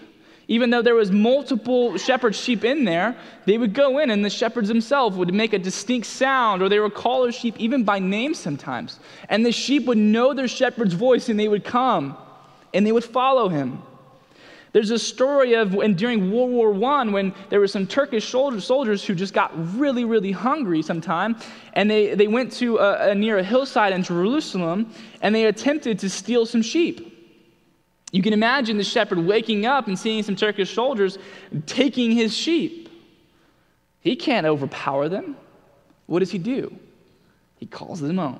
even 0.49 0.71
though 0.71 0.81
there 0.81 0.95
was 0.95 1.11
multiple 1.11 1.95
shepherd 1.97 2.33
sheep 2.33 2.65
in 2.65 2.83
there, 2.83 3.15
they 3.45 3.57
would 3.57 3.75
go 3.75 3.99
in 3.99 4.09
and 4.09 4.25
the 4.25 4.31
shepherds 4.31 4.67
themselves 4.67 5.15
would 5.15 5.31
make 5.31 5.53
a 5.53 5.59
distinct 5.59 6.07
sound 6.07 6.63
or 6.63 6.69
they 6.69 6.79
would 6.79 6.95
call 6.95 7.21
their 7.21 7.31
sheep 7.31 7.53
even 7.59 7.83
by 7.83 7.99
name 7.99 8.33
sometimes. 8.33 8.99
And 9.29 9.45
the 9.45 9.51
sheep 9.51 9.85
would 9.85 9.99
know 9.99 10.33
their 10.33 10.47
shepherd's 10.47 10.95
voice 10.95 11.29
and 11.29 11.39
they 11.39 11.47
would 11.47 11.63
come 11.63 12.17
and 12.73 12.85
they 12.85 12.91
would 12.91 13.03
follow 13.03 13.47
him. 13.47 13.83
There's 14.71 14.91
a 14.91 14.99
story 14.99 15.53
of 15.53 15.73
when 15.73 15.95
during 15.95 16.31
World 16.31 16.51
War 16.51 16.91
I 16.91 17.03
when 17.05 17.33
there 17.49 17.59
were 17.59 17.67
some 17.67 17.87
Turkish 17.87 18.27
soldiers, 18.27 19.03
who 19.03 19.15
just 19.15 19.33
got 19.33 19.51
really, 19.77 20.05
really 20.05 20.31
hungry 20.31 20.81
sometime, 20.81 21.37
and 21.73 21.89
they, 21.89 22.13
they 22.13 22.27
went 22.27 22.51
to 22.53 22.77
a, 22.77 23.09
a, 23.09 23.15
near 23.15 23.39
a 23.39 23.43
hillside 23.43 23.93
in 23.93 24.03
Jerusalem 24.03 24.93
and 25.21 25.33
they 25.33 25.45
attempted 25.45 25.99
to 25.99 26.09
steal 26.09 26.45
some 26.45 26.61
sheep. 26.61 27.15
You 28.11 28.21
can 28.21 28.33
imagine 28.33 28.77
the 28.77 28.83
shepherd 28.83 29.19
waking 29.19 29.65
up 29.65 29.87
and 29.87 29.97
seeing 29.97 30.23
some 30.23 30.35
Turkish 30.35 30.73
soldiers 30.73 31.17
taking 31.65 32.11
his 32.11 32.35
sheep. 32.35 32.89
He 34.01 34.15
can't 34.15 34.45
overpower 34.45 35.09
them. 35.09 35.35
What 36.05 36.19
does 36.19 36.31
he 36.31 36.37
do? 36.37 36.75
He 37.57 37.65
calls 37.65 37.99
them 37.99 38.17
home. 38.17 38.39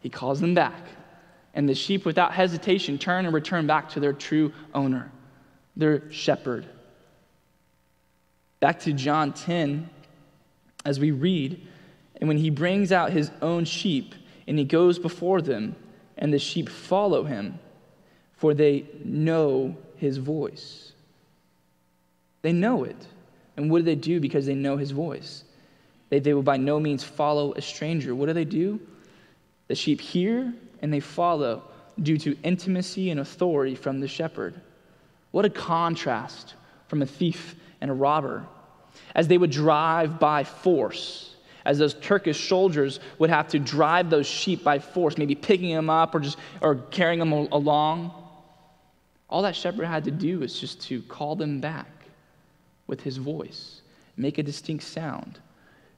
He 0.00 0.08
calls 0.08 0.40
them 0.40 0.54
back. 0.54 0.86
And 1.54 1.68
the 1.68 1.74
sheep, 1.74 2.04
without 2.04 2.32
hesitation, 2.32 2.98
turn 2.98 3.24
and 3.24 3.34
return 3.34 3.66
back 3.66 3.88
to 3.90 4.00
their 4.00 4.12
true 4.12 4.52
owner 4.74 5.10
their 5.78 6.10
shepherd. 6.12 6.66
Back 8.60 8.80
to 8.80 8.92
John 8.92 9.32
10, 9.32 9.88
as 10.84 11.00
we 11.00 11.12
read, 11.12 11.66
and 12.16 12.28
when 12.28 12.36
he 12.36 12.50
brings 12.50 12.92
out 12.92 13.12
his 13.12 13.30
own 13.40 13.64
sheep, 13.64 14.14
and 14.46 14.58
he 14.58 14.64
goes 14.64 14.98
before 14.98 15.40
them, 15.40 15.76
and 16.18 16.34
the 16.34 16.38
sheep 16.38 16.68
follow 16.68 17.24
him, 17.24 17.58
for 18.32 18.52
they 18.52 18.84
know 19.04 19.76
his 19.96 20.18
voice. 20.18 20.92
They 22.42 22.52
know 22.52 22.84
it. 22.84 23.06
And 23.56 23.70
what 23.70 23.78
do 23.78 23.84
they 23.84 23.94
do 23.94 24.20
because 24.20 24.46
they 24.46 24.54
know 24.54 24.76
his 24.76 24.90
voice? 24.90 25.44
They, 26.10 26.20
they 26.20 26.34
will 26.34 26.42
by 26.42 26.56
no 26.56 26.78
means 26.80 27.04
follow 27.04 27.52
a 27.54 27.60
stranger. 27.60 28.14
What 28.14 28.26
do 28.26 28.32
they 28.32 28.44
do? 28.44 28.80
The 29.68 29.74
sheep 29.74 30.00
hear 30.00 30.52
and 30.80 30.92
they 30.92 31.00
follow 31.00 31.62
due 32.00 32.18
to 32.18 32.36
intimacy 32.42 33.10
and 33.10 33.20
authority 33.20 33.74
from 33.74 34.00
the 34.00 34.08
shepherd. 34.08 34.60
What 35.30 35.44
a 35.44 35.50
contrast 35.50 36.54
from 36.86 37.02
a 37.02 37.06
thief 37.06 37.54
and 37.80 37.90
a 37.90 37.94
robber. 37.94 38.46
As 39.14 39.28
they 39.28 39.38
would 39.38 39.50
drive 39.50 40.18
by 40.18 40.44
force, 40.44 41.36
as 41.64 41.78
those 41.78 41.94
Turkish 41.94 42.48
soldiers 42.48 42.98
would 43.18 43.30
have 43.30 43.48
to 43.48 43.58
drive 43.58 44.10
those 44.10 44.26
sheep 44.26 44.64
by 44.64 44.78
force, 44.78 45.18
maybe 45.18 45.34
picking 45.34 45.74
them 45.74 45.90
up 45.90 46.14
or 46.14 46.20
just 46.20 46.38
or 46.60 46.76
carrying 46.76 47.18
them 47.18 47.32
along. 47.32 48.12
All 49.28 49.42
that 49.42 49.54
shepherd 49.54 49.84
had 49.84 50.04
to 50.04 50.10
do 50.10 50.40
was 50.40 50.58
just 50.58 50.80
to 50.82 51.02
call 51.02 51.36
them 51.36 51.60
back 51.60 51.90
with 52.86 53.02
his 53.02 53.18
voice, 53.18 53.82
make 54.16 54.38
a 54.38 54.42
distinct 54.42 54.84
sound, 54.84 55.38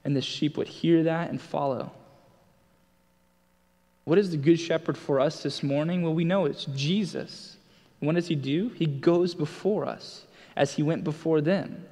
and 0.03 0.15
the 0.15 0.21
sheep 0.21 0.57
would 0.57 0.67
hear 0.67 1.03
that 1.03 1.29
and 1.29 1.39
follow. 1.39 1.91
What 4.03 4.17
is 4.17 4.31
the 4.31 4.37
good 4.37 4.59
shepherd 4.59 4.97
for 4.97 5.19
us 5.19 5.41
this 5.41 5.63
morning? 5.63 6.01
Well, 6.01 6.13
we 6.13 6.25
know 6.25 6.45
it's 6.45 6.65
Jesus. 6.65 7.55
What 8.01 8.15
does 8.15 8.27
he 8.27 8.35
do? 8.35 8.69
He 8.69 8.85
goes 8.85 9.33
before 9.33 9.85
us 9.85 10.25
as 10.55 10.73
he 10.73 10.83
went 10.83 11.03
before 11.03 11.39
them. 11.39 11.85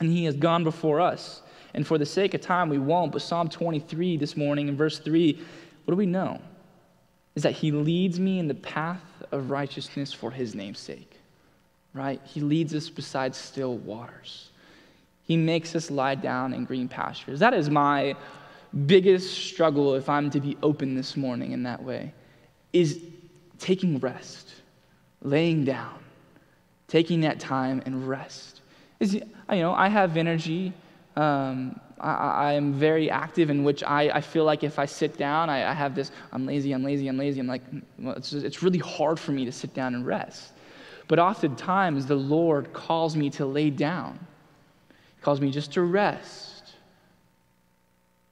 And 0.00 0.10
he 0.10 0.24
has 0.24 0.36
gone 0.36 0.64
before 0.64 1.00
us. 1.00 1.42
And 1.74 1.86
for 1.86 1.98
the 1.98 2.06
sake 2.06 2.34
of 2.34 2.40
time, 2.40 2.68
we 2.68 2.78
won't. 2.78 3.12
But 3.12 3.22
Psalm 3.22 3.48
23 3.48 4.16
this 4.16 4.36
morning 4.36 4.68
in 4.68 4.76
verse 4.76 4.98
3, 4.98 5.32
what 5.84 5.92
do 5.92 5.96
we 5.96 6.06
know? 6.06 6.40
Is 7.34 7.42
that 7.42 7.52
he 7.52 7.72
leads 7.72 8.18
me 8.18 8.38
in 8.38 8.48
the 8.48 8.54
path 8.54 9.02
of 9.32 9.50
righteousness 9.50 10.12
for 10.12 10.30
his 10.30 10.54
name's 10.54 10.78
sake. 10.78 11.12
Right? 11.92 12.20
He 12.24 12.40
leads 12.40 12.74
us 12.74 12.88
beside 12.88 13.34
still 13.34 13.76
waters. 13.78 14.50
He 15.24 15.36
makes 15.36 15.74
us 15.74 15.90
lie 15.90 16.14
down 16.14 16.54
in 16.54 16.64
green 16.64 16.88
pastures. 16.88 17.40
That 17.40 17.54
is 17.54 17.68
my 17.68 18.16
biggest 18.86 19.34
struggle, 19.34 19.94
if 19.94 20.08
I'm 20.08 20.30
to 20.30 20.40
be 20.40 20.56
open 20.62 20.94
this 20.94 21.16
morning 21.16 21.52
in 21.52 21.62
that 21.64 21.82
way, 21.82 22.12
is 22.72 23.02
taking 23.58 23.98
rest, 23.98 24.54
laying 25.22 25.64
down, 25.64 25.98
taking 26.86 27.20
that 27.22 27.40
time 27.40 27.82
and 27.86 28.08
rest. 28.08 28.60
Is, 29.00 29.14
you 29.14 29.22
know, 29.50 29.72
I 29.72 29.88
have 29.88 30.16
energy. 30.16 30.72
Um, 31.16 31.80
I, 32.00 32.12
I, 32.12 32.52
am 32.52 32.74
very 32.74 33.10
active 33.10 33.50
in 33.50 33.64
which 33.64 33.82
I, 33.82 34.02
I 34.10 34.20
feel 34.20 34.44
like 34.44 34.62
if 34.62 34.78
I 34.78 34.86
sit 34.86 35.16
down, 35.16 35.50
I, 35.50 35.68
I 35.68 35.72
have 35.72 35.94
this, 35.96 36.12
I'm 36.32 36.46
lazy, 36.46 36.72
I'm 36.72 36.84
lazy, 36.84 37.08
I'm 37.08 37.18
lazy. 37.18 37.40
I'm 37.40 37.48
like, 37.48 37.62
well, 37.98 38.14
it's, 38.14 38.30
just, 38.30 38.44
it's 38.44 38.62
really 38.62 38.78
hard 38.78 39.18
for 39.18 39.32
me 39.32 39.44
to 39.44 39.50
sit 39.50 39.74
down 39.74 39.96
and 39.96 40.06
rest. 40.06 40.52
But 41.08 41.18
oftentimes, 41.18 42.06
the 42.06 42.14
Lord 42.14 42.72
calls 42.72 43.16
me 43.16 43.30
to 43.30 43.46
lay 43.46 43.70
down, 43.70 44.18
he 45.16 45.22
calls 45.22 45.40
me 45.40 45.50
just 45.50 45.72
to 45.72 45.82
rest 45.82 46.58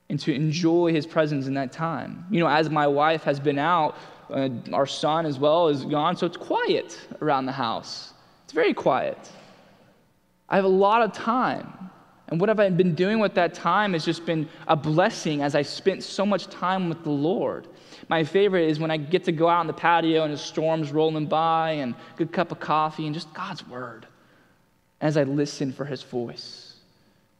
and 0.08 0.20
to 0.20 0.32
enjoy 0.32 0.92
his 0.92 1.06
presence 1.06 1.46
in 1.46 1.54
that 1.54 1.72
time. 1.72 2.24
You 2.30 2.40
know, 2.40 2.48
as 2.48 2.70
my 2.70 2.86
wife 2.86 3.24
has 3.24 3.40
been 3.40 3.58
out, 3.58 3.96
uh, 4.30 4.48
our 4.72 4.86
son 4.86 5.26
as 5.26 5.38
well 5.38 5.68
is 5.68 5.84
gone, 5.84 6.16
so 6.16 6.26
it's 6.26 6.36
quiet 6.36 6.98
around 7.20 7.46
the 7.46 7.52
house. 7.52 8.12
It's 8.44 8.52
very 8.52 8.74
quiet. 8.74 9.18
I 10.48 10.56
have 10.56 10.64
a 10.64 10.68
lot 10.68 11.02
of 11.02 11.12
time. 11.12 11.72
And 12.28 12.40
what 12.40 12.50
I've 12.50 12.76
been 12.76 12.94
doing 12.94 13.20
with 13.20 13.34
that 13.34 13.54
time 13.54 13.92
has 13.92 14.04
just 14.04 14.26
been 14.26 14.48
a 14.66 14.74
blessing 14.74 15.42
as 15.42 15.54
I 15.54 15.62
spent 15.62 16.02
so 16.02 16.26
much 16.26 16.48
time 16.48 16.88
with 16.88 17.04
the 17.04 17.10
Lord. 17.10 17.68
My 18.08 18.24
favorite 18.24 18.68
is 18.68 18.80
when 18.80 18.90
I 18.90 18.96
get 18.96 19.24
to 19.24 19.32
go 19.32 19.48
out 19.48 19.60
on 19.60 19.66
the 19.66 19.72
patio 19.72 20.24
and 20.24 20.32
the 20.32 20.38
storm's 20.38 20.90
rolling 20.90 21.26
by 21.26 21.72
and 21.72 21.94
a 21.94 22.16
good 22.16 22.32
cup 22.32 22.50
of 22.50 22.58
coffee 22.58 23.06
and 23.06 23.14
just 23.14 23.32
God's 23.32 23.66
word 23.66 24.06
as 25.00 25.16
I 25.16 25.22
listen 25.22 25.72
for 25.72 25.84
his 25.84 26.02
voice. 26.02 26.76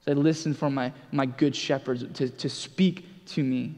As 0.06 0.16
I 0.16 0.20
listen 0.20 0.54
for 0.54 0.70
my, 0.70 0.92
my 1.10 1.26
good 1.26 1.54
shepherd 1.56 2.14
to, 2.14 2.28
to 2.28 2.48
speak 2.48 3.26
to 3.26 3.42
me 3.42 3.74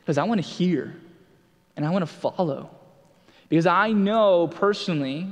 because 0.00 0.16
I 0.16 0.24
want 0.24 0.42
to 0.42 0.46
hear 0.46 0.96
and 1.78 1.86
I 1.86 1.90
want 1.90 2.02
to 2.02 2.06
follow. 2.06 2.68
Because 3.48 3.66
I 3.66 3.92
know 3.92 4.48
personally, 4.48 5.28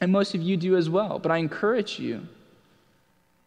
and 0.00 0.12
most 0.12 0.36
of 0.36 0.40
you 0.40 0.56
do 0.56 0.76
as 0.76 0.88
well, 0.88 1.18
but 1.18 1.32
I 1.32 1.38
encourage 1.38 1.98
you, 1.98 2.26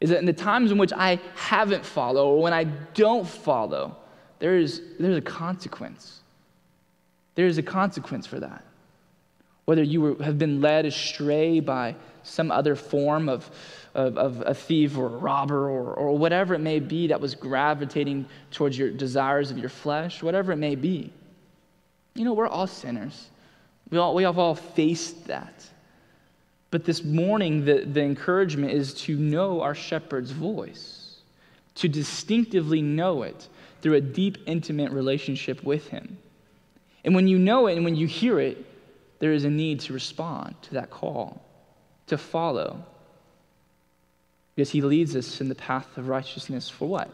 is 0.02 0.10
that 0.10 0.20
in 0.20 0.26
the 0.26 0.34
times 0.34 0.70
in 0.70 0.78
which 0.78 0.92
I 0.92 1.22
haven't 1.34 1.86
followed 1.86 2.28
or 2.28 2.42
when 2.42 2.52
I 2.52 2.66
don't 2.66 3.26
follow, 3.26 3.96
there 4.40 4.58
is, 4.58 4.82
there's 5.00 5.16
a 5.16 5.22
consequence. 5.22 6.20
There 7.36 7.48
is 7.48 7.58
a 7.58 7.64
consequence 7.64 8.28
for 8.28 8.42
that. 8.42 8.66
Whether 9.64 9.84
you 9.84 10.02
were, 10.02 10.24
have 10.26 10.38
been 10.38 10.60
led 10.60 10.86
astray 10.86 11.62
by 11.62 11.96
some 12.24 12.52
other 12.52 12.76
form 12.76 13.30
of, 13.30 13.50
of, 13.96 14.18
of 14.18 14.44
a 14.46 14.54
thief 14.54 14.98
or 14.98 15.06
a 15.06 15.18
robber 15.18 15.70
or, 15.70 15.94
or 15.94 16.18
whatever 16.18 16.54
it 16.54 16.60
may 16.60 16.82
be 16.82 17.08
that 17.08 17.22
was 17.22 17.34
gravitating 17.34 18.26
towards 18.52 18.78
your 18.78 18.92
desires 18.92 19.52
of 19.52 19.58
your 19.58 19.70
flesh, 19.70 20.22
whatever 20.22 20.52
it 20.52 20.58
may 20.58 20.76
be. 20.76 21.14
You 22.16 22.26
know, 22.26 22.34
we're 22.34 22.48
all 22.48 22.68
sinners. 22.68 23.30
We, 23.90 23.98
all, 23.98 24.16
we 24.16 24.24
have 24.24 24.38
all 24.38 24.56
faced 24.56 25.28
that. 25.28 25.66
But 26.72 26.86
this 26.86 27.04
morning, 27.04 27.66
the, 27.66 27.86
the 27.86 28.02
encouragement 28.02 28.72
is 28.72 28.94
to 28.96 29.16
know 29.16 29.62
our 29.62 29.76
shepherd's 29.76 30.32
voice, 30.32 31.18
to 31.76 31.88
distinctively 31.88 32.82
know 32.82 33.24
it 33.24 33.48
through 33.82 33.96
a 33.96 34.02
deep, 34.02 34.38
intimate 34.48 34.92
relationship 34.92 35.64
with 35.64 35.90
him. 35.90 36.18
And 37.06 37.14
when 37.14 37.28
you 37.28 37.38
know 37.38 37.68
it 37.68 37.76
and 37.76 37.84
when 37.84 37.96
you 37.96 38.08
hear 38.08 38.40
it, 38.40 38.66
there 39.20 39.34
is 39.34 39.44
a 39.44 39.50
need 39.50 39.80
to 39.82 39.94
respond 39.94 40.56
to 40.64 40.74
that 40.74 40.90
call, 40.90 41.44
to 42.08 42.18
follow, 42.18 42.84
because 44.56 44.70
he 44.70 44.82
leads 44.82 45.16
us 45.16 45.42
in 45.42 45.50
the 45.50 45.56
path 45.56 45.98
of 45.98 46.08
righteousness 46.08 46.70
for 46.70 46.88
what? 46.88 47.10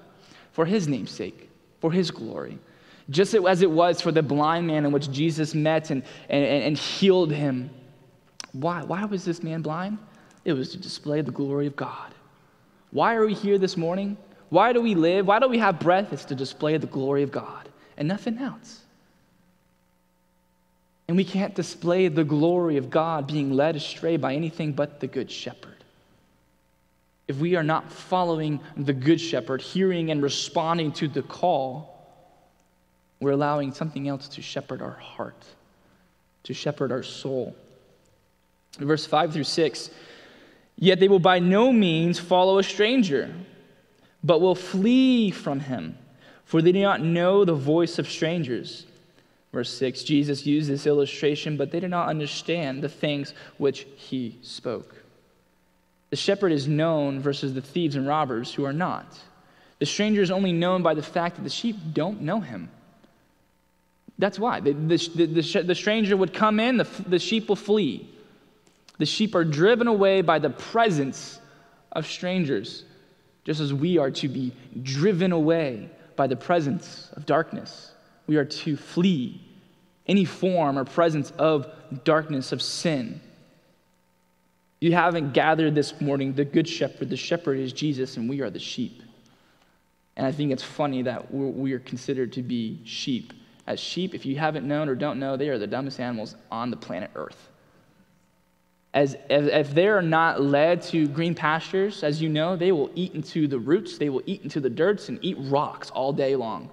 For 0.51 0.65
his 0.65 0.87
name's 0.87 1.11
sake, 1.11 1.49
for 1.79 1.91
his 1.91 2.11
glory. 2.11 2.59
Just 3.09 3.33
as 3.33 3.61
it 3.61 3.71
was 3.71 4.01
for 4.01 4.11
the 4.11 4.21
blind 4.21 4.67
man 4.67 4.85
in 4.85 4.91
which 4.91 5.09
Jesus 5.11 5.55
met 5.55 5.89
and, 5.89 6.03
and, 6.29 6.43
and 6.45 6.77
healed 6.77 7.31
him. 7.31 7.69
Why? 8.51 8.83
Why 8.83 9.05
was 9.05 9.25
this 9.25 9.41
man 9.41 9.61
blind? 9.61 9.97
It 10.45 10.53
was 10.53 10.71
to 10.71 10.77
display 10.77 11.21
the 11.21 11.31
glory 11.31 11.67
of 11.67 11.75
God. 11.75 12.13
Why 12.91 13.15
are 13.15 13.25
we 13.25 13.33
here 13.33 13.57
this 13.57 13.77
morning? 13.77 14.17
Why 14.49 14.73
do 14.73 14.81
we 14.81 14.95
live? 14.95 15.27
Why 15.27 15.39
do 15.39 15.47
we 15.47 15.59
have 15.59 15.79
breath? 15.79 16.11
It's 16.11 16.25
to 16.25 16.35
display 16.35 16.77
the 16.77 16.87
glory 16.87 17.23
of 17.23 17.31
God 17.31 17.69
and 17.97 18.07
nothing 18.07 18.37
else. 18.37 18.81
And 21.07 21.17
we 21.17 21.23
can't 21.23 21.55
display 21.55 22.07
the 22.07 22.23
glory 22.23 22.77
of 22.77 22.89
God 22.89 23.27
being 23.27 23.51
led 23.51 23.75
astray 23.75 24.17
by 24.17 24.35
anything 24.35 24.73
but 24.73 24.99
the 24.99 25.07
Good 25.07 25.31
Shepherd 25.31 25.79
if 27.29 27.37
we 27.37 27.55
are 27.55 27.63
not 27.63 27.89
following 27.91 28.59
the 28.75 28.91
Good 28.91 29.21
Shepherd, 29.21 29.61
hearing 29.61 30.09
and 30.09 30.21
responding 30.21 30.91
to 30.93 31.07
the 31.07 31.21
call, 31.21 31.98
we're 33.19 33.31
allowing 33.31 33.73
something 33.73 34.07
else 34.07 34.27
to 34.29 34.41
shepherd 34.41 34.81
our 34.81 34.91
heart, 34.91 35.45
to 36.43 36.53
shepherd 36.53 36.91
our 36.91 37.03
soul. 37.03 37.55
Verse 38.77 39.05
5 39.05 39.33
through 39.33 39.43
6 39.43 39.89
Yet 40.81 41.01
they 41.01 41.09
will 41.09 41.19
by 41.19 41.39
no 41.39 41.73
means 41.73 42.19
follow 42.19 42.57
a 42.57 42.63
stranger, 42.63 43.33
but 44.23 44.39
will 44.39 44.55
flee 44.55 45.29
from 45.29 45.59
him, 45.59 45.97
for 46.45 46.61
they 46.61 46.71
do 46.71 46.81
not 46.81 47.01
know 47.01 47.43
the 47.43 47.53
voice 47.53 47.99
of 47.99 48.09
strangers. 48.09 48.85
Verse 49.51 49.71
6 49.73 50.03
Jesus 50.03 50.45
used 50.45 50.69
this 50.69 50.87
illustration, 50.87 51.57
but 51.57 51.71
they 51.71 51.81
did 51.81 51.89
not 51.89 52.07
understand 52.07 52.81
the 52.81 52.89
things 52.89 53.33
which 53.57 53.85
he 53.95 54.37
spoke. 54.41 54.95
The 56.11 56.15
shepherd 56.15 56.51
is 56.51 56.67
known 56.67 57.19
versus 57.19 57.53
the 57.53 57.61
thieves 57.61 57.95
and 57.95 58.07
robbers 58.07 58.53
who 58.53 58.65
are 58.65 58.73
not. 58.73 59.19
The 59.79 59.85
stranger 59.85 60.21
is 60.21 60.31
only 60.31 60.51
known 60.51 60.81
by 60.81 60.93
the 60.93 61.03
fact 61.03 61.35
that 61.35 61.43
the 61.43 61.49
sheep 61.49 61.75
don't 61.93 62.21
know 62.21 62.39
him. 62.39 62.69
That's 64.19 64.37
why. 64.37 64.59
The, 64.59 64.73
the, 64.73 64.97
the, 65.25 65.63
the 65.63 65.75
stranger 65.75 66.15
would 66.15 66.33
come 66.33 66.59
in, 66.59 66.77
the, 66.77 66.87
the 67.07 67.19
sheep 67.19 67.47
will 67.47 67.55
flee. 67.55 68.07
The 68.97 69.05
sheep 69.05 69.33
are 69.33 69.45
driven 69.45 69.87
away 69.87 70.21
by 70.21 70.39
the 70.39 70.49
presence 70.49 71.39
of 71.93 72.05
strangers, 72.05 72.83
just 73.45 73.61
as 73.61 73.73
we 73.73 73.97
are 73.97 74.11
to 74.11 74.27
be 74.27 74.51
driven 74.83 75.31
away 75.31 75.89
by 76.17 76.27
the 76.27 76.35
presence 76.35 77.09
of 77.13 77.25
darkness. 77.25 77.93
We 78.27 78.35
are 78.35 78.45
to 78.45 78.75
flee 78.75 79.41
any 80.05 80.25
form 80.25 80.77
or 80.77 80.83
presence 80.83 81.31
of 81.37 81.67
darkness, 82.03 82.51
of 82.51 82.61
sin. 82.61 83.21
You 84.81 84.93
haven't 84.93 85.33
gathered 85.33 85.75
this 85.75 86.01
morning 86.01 86.33
the 86.33 86.45
good 86.45 86.67
shepherd. 86.67 87.09
The 87.09 87.17
shepherd 87.17 87.57
is 87.57 87.71
Jesus, 87.71 88.17
and 88.17 88.29
we 88.29 88.41
are 88.41 88.49
the 88.49 88.59
sheep. 88.59 89.01
And 90.17 90.27
I 90.27 90.33
think 90.33 90.51
it's 90.51 90.63
funny 90.63 91.03
that 91.03 91.33
we 91.33 91.71
are 91.71 91.79
considered 91.79 92.33
to 92.33 92.41
be 92.41 92.81
sheep. 92.83 93.31
As 93.69 93.79
sheep, 93.79 94.15
if 94.15 94.25
you 94.25 94.35
haven't 94.35 94.67
known 94.67 94.89
or 94.89 94.95
don't 94.95 95.19
know, 95.19 95.37
they 95.37 95.47
are 95.47 95.59
the 95.59 95.67
dumbest 95.67 95.99
animals 95.99 96.35
on 96.51 96.71
the 96.71 96.75
planet 96.75 97.11
Earth. 97.13 97.49
As, 98.95 99.15
as 99.29 99.45
if 99.45 99.75
they 99.75 99.87
are 99.87 100.01
not 100.01 100.41
led 100.41 100.81
to 100.83 101.07
green 101.07 101.35
pastures, 101.35 102.03
as 102.03 102.19
you 102.19 102.29
know, 102.29 102.55
they 102.55 102.71
will 102.71 102.89
eat 102.95 103.13
into 103.13 103.47
the 103.47 103.59
roots, 103.59 103.99
they 103.99 104.09
will 104.09 104.23
eat 104.25 104.41
into 104.41 104.59
the 104.59 104.71
dirts, 104.71 105.07
and 105.07 105.19
eat 105.21 105.37
rocks 105.41 105.91
all 105.91 106.11
day 106.11 106.35
long. 106.35 106.71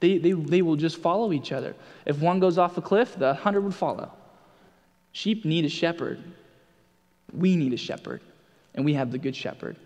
They, 0.00 0.18
they, 0.18 0.32
they 0.32 0.60
will 0.60 0.76
just 0.76 0.98
follow 0.98 1.32
each 1.32 1.52
other. 1.52 1.74
If 2.04 2.20
one 2.20 2.38
goes 2.38 2.58
off 2.58 2.76
a 2.76 2.82
cliff, 2.82 3.18
the 3.18 3.32
hundred 3.32 3.62
would 3.62 3.74
follow. 3.74 4.12
Sheep 5.12 5.46
need 5.46 5.64
a 5.64 5.70
shepherd. 5.70 6.22
We 7.32 7.56
need 7.56 7.72
a 7.72 7.78
shepherd, 7.78 8.20
and 8.74 8.84
we 8.84 8.92
have 8.92 9.10
the 9.10 9.18
good 9.18 9.34
shepherd. 9.34 9.76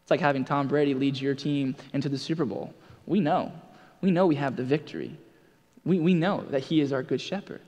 It's 0.00 0.10
like 0.10 0.20
having 0.20 0.46
Tom 0.46 0.68
Brady 0.68 0.94
lead 0.94 1.20
your 1.20 1.34
team 1.34 1.76
into 1.92 2.08
the 2.08 2.18
Super 2.18 2.46
Bowl. 2.46 2.72
We 3.04 3.20
know. 3.20 3.52
We 4.00 4.10
know 4.10 4.26
we 4.26 4.36
have 4.36 4.56
the 4.56 4.64
victory. 4.64 5.18
We, 5.84 5.98
we 5.98 6.14
know 6.14 6.44
that 6.50 6.60
He 6.60 6.80
is 6.80 6.92
our 6.92 7.02
good 7.02 7.20
shepherd. 7.20 7.60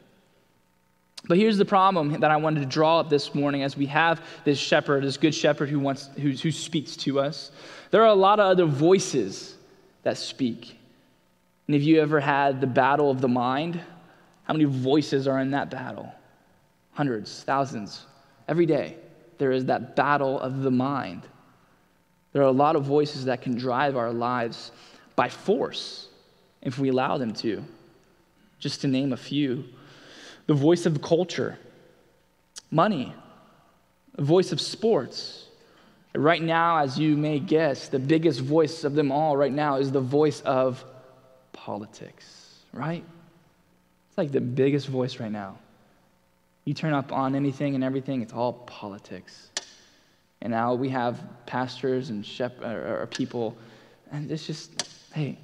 But 1.28 1.38
here's 1.38 1.56
the 1.56 1.64
problem 1.64 2.20
that 2.20 2.30
I 2.30 2.36
wanted 2.36 2.60
to 2.60 2.66
draw 2.66 2.98
up 2.98 3.08
this 3.08 3.34
morning 3.34 3.62
as 3.62 3.76
we 3.76 3.86
have 3.86 4.24
this 4.44 4.58
shepherd, 4.58 5.04
this 5.04 5.16
good 5.16 5.34
shepherd 5.34 5.68
who, 5.68 5.78
wants, 5.78 6.10
who, 6.16 6.30
who 6.30 6.50
speaks 6.50 6.96
to 6.98 7.20
us. 7.20 7.52
There 7.90 8.02
are 8.02 8.08
a 8.08 8.14
lot 8.14 8.40
of 8.40 8.46
other 8.46 8.66
voices 8.66 9.56
that 10.02 10.18
speak. 10.18 10.76
And 11.66 11.74
have 11.74 11.82
you 11.82 12.00
ever 12.00 12.18
had 12.18 12.60
the 12.60 12.66
battle 12.66 13.10
of 13.10 13.20
the 13.20 13.28
mind? 13.28 13.80
How 14.44 14.54
many 14.54 14.64
voices 14.64 15.28
are 15.28 15.38
in 15.38 15.52
that 15.52 15.70
battle? 15.70 16.12
Hundreds, 16.92 17.44
thousands. 17.44 18.04
Every 18.48 18.66
day, 18.66 18.96
there 19.38 19.52
is 19.52 19.66
that 19.66 19.94
battle 19.94 20.40
of 20.40 20.62
the 20.62 20.70
mind. 20.70 21.22
There 22.32 22.42
are 22.42 22.46
a 22.46 22.50
lot 22.50 22.74
of 22.74 22.84
voices 22.84 23.26
that 23.26 23.42
can 23.42 23.54
drive 23.56 23.96
our 23.96 24.12
lives 24.12 24.72
by 25.14 25.28
force 25.28 26.08
if 26.62 26.78
we 26.78 26.88
allow 26.88 27.16
them 27.16 27.32
to. 27.34 27.64
Just 28.62 28.80
to 28.82 28.88
name 28.88 29.12
a 29.12 29.16
few 29.16 29.64
the 30.46 30.54
voice 30.54 30.86
of 30.86 31.02
culture, 31.02 31.58
money, 32.70 33.12
the 34.14 34.22
voice 34.22 34.52
of 34.52 34.60
sports. 34.60 35.46
Right 36.14 36.42
now, 36.42 36.78
as 36.78 36.98
you 36.98 37.16
may 37.16 37.40
guess, 37.40 37.88
the 37.88 37.98
biggest 37.98 38.40
voice 38.40 38.84
of 38.84 38.94
them 38.94 39.10
all 39.10 39.36
right 39.36 39.52
now 39.52 39.76
is 39.76 39.90
the 39.90 40.00
voice 40.00 40.42
of 40.42 40.84
politics, 41.52 42.58
right? 42.72 43.04
It's 44.08 44.18
like 44.18 44.30
the 44.30 44.40
biggest 44.40 44.86
voice 44.86 45.18
right 45.18 45.32
now. 45.32 45.58
You 46.64 46.74
turn 46.74 46.92
up 46.92 47.12
on 47.12 47.34
anything 47.34 47.74
and 47.74 47.82
everything, 47.82 48.22
it's 48.22 48.32
all 48.32 48.52
politics. 48.52 49.50
And 50.40 50.52
now 50.52 50.74
we 50.74 50.88
have 50.90 51.20
pastors 51.46 52.10
and 52.10 52.24
shep- 52.24 52.62
or, 52.62 53.02
or 53.02 53.06
people, 53.08 53.56
and 54.12 54.30
it's 54.30 54.46
just, 54.46 54.86
hey, 55.14 55.38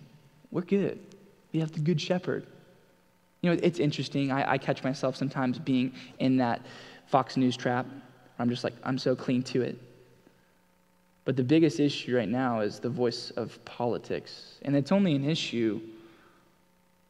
we're 0.53 0.63
good. 0.63 1.01
We 1.53 1.59
have 1.61 1.73
the 1.73 1.81
good 1.81 2.01
shepherd. 2.01 2.47
You 3.41 3.51
know, 3.51 3.61
it's 3.63 3.79
interesting. 3.79 4.33
I, 4.33 4.53
I 4.53 4.59
catch 4.59 4.83
myself 4.83 5.17
sometimes 5.17 5.59
being 5.59 5.93
in 6.19 6.37
that 6.39 6.63
Fox 7.07 7.37
News 7.37 7.57
trap. 7.57 7.87
I'm 8.39 8.51
just 8.51 8.65
like, 8.65 8.75
I'm 8.83 8.99
so 8.99 9.15
clean 9.15 9.43
to 9.45 9.63
it. 9.63 9.79
But 11.25 11.37
the 11.37 11.45
biggest 11.45 11.79
issue 11.79 12.17
right 12.17 12.29
now 12.29 12.61
is 12.61 12.79
the 12.79 12.89
voice 12.89 13.31
of 13.33 13.63
politics. 13.65 14.55
And 14.63 14.75
it's 14.75 14.93
only 14.93 15.15
an 15.15 15.29
issue 15.29 15.81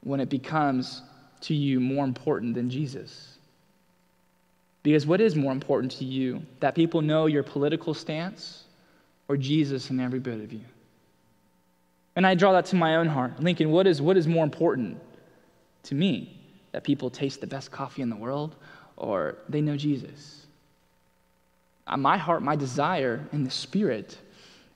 when 0.03 0.21
it 0.21 0.29
becomes 0.29 1.03
to 1.43 1.55
you 1.55 1.81
more 1.81 2.05
important 2.05 2.55
than 2.55 2.69
Jesus. 2.69 3.39
Because 4.83 5.07
what 5.07 5.21
is 5.21 5.37
more 5.37 5.53
important 5.53 5.93
to 5.93 6.05
you? 6.05 6.43
That 6.61 6.75
people 6.75 7.01
know 7.01 7.27
your 7.27 7.43
political 7.43 7.95
stance 7.95 8.65
or 9.29 9.37
Jesus 9.37 9.91
in 9.91 10.01
every 10.01 10.19
bit 10.19 10.41
of 10.41 10.53
you? 10.53 10.65
And 12.17 12.27
I 12.27 12.35
draw 12.35 12.53
that 12.53 12.67
to 12.67 12.77
my 12.77 12.97
own 12.97 13.07
heart. 13.07 13.41
Lincoln, 13.41 13.71
what 13.71 13.87
is, 13.87 14.03
what 14.03 14.17
is 14.17 14.27
more 14.27 14.43
important 14.43 15.01
to 15.89 15.95
me? 15.95 16.41
That 16.73 16.85
people 16.85 17.11
taste 17.11 17.41
the 17.41 17.47
best 17.47 17.71
coffee 17.71 18.03
in 18.03 18.11
the 18.11 18.17
world 18.17 18.57
or 18.97 19.37
they 19.49 19.61
know 19.61 19.77
Jesus? 19.77 20.47
Uh, 21.87 21.97
my 21.97 22.19
heart, 22.19 22.43
my 22.43 22.57
desire 22.57 23.27
in 23.33 23.45
the 23.45 23.51
spirit 23.51 24.19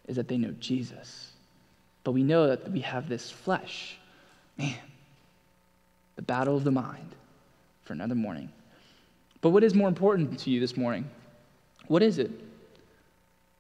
is 0.09 0.17
that 0.17 0.27
they 0.27 0.39
know 0.39 0.53
Jesus. 0.59 1.33
But 2.05 2.13
we 2.13 2.23
know 2.23 2.49
that 2.49 2.71
we 2.71 2.81
have 2.81 3.09
this 3.09 3.31
flesh. 3.31 3.99
Man, 4.59 4.75
the 6.17 6.23
battle 6.23 6.57
of 6.57 6.65
the 6.65 6.71
mind 6.71 7.15
for 7.85 7.93
another 7.93 8.15
morning. 8.15 8.51
But 9.41 9.51
what 9.51 9.63
is 9.63 9.75
more 9.75 9.89
important 9.89 10.39
to 10.41 10.51
you 10.51 10.61
this 10.61 10.77
morning? 10.77 11.09
What 11.89 12.03
is 12.03 12.19
it? 12.19 12.31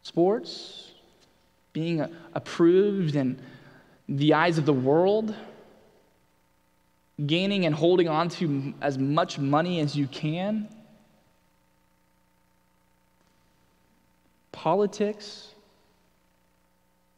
Sports? 0.03 0.93
Being 1.73 2.07
approved 2.35 3.15
in 3.15 3.41
the 4.09 4.35
eyes 4.35 4.59
of 4.59 4.65
the 4.65 4.73
world? 4.73 5.35
Gaining 7.25 7.67
and 7.67 7.75
holding 7.75 8.09
on 8.09 8.29
to 8.31 8.75
as 8.81 8.99
much 8.99 9.39
money 9.39 9.81
as 9.81 9.95
you 9.95 10.07
can? 10.07 10.69
Politics? 14.51 15.49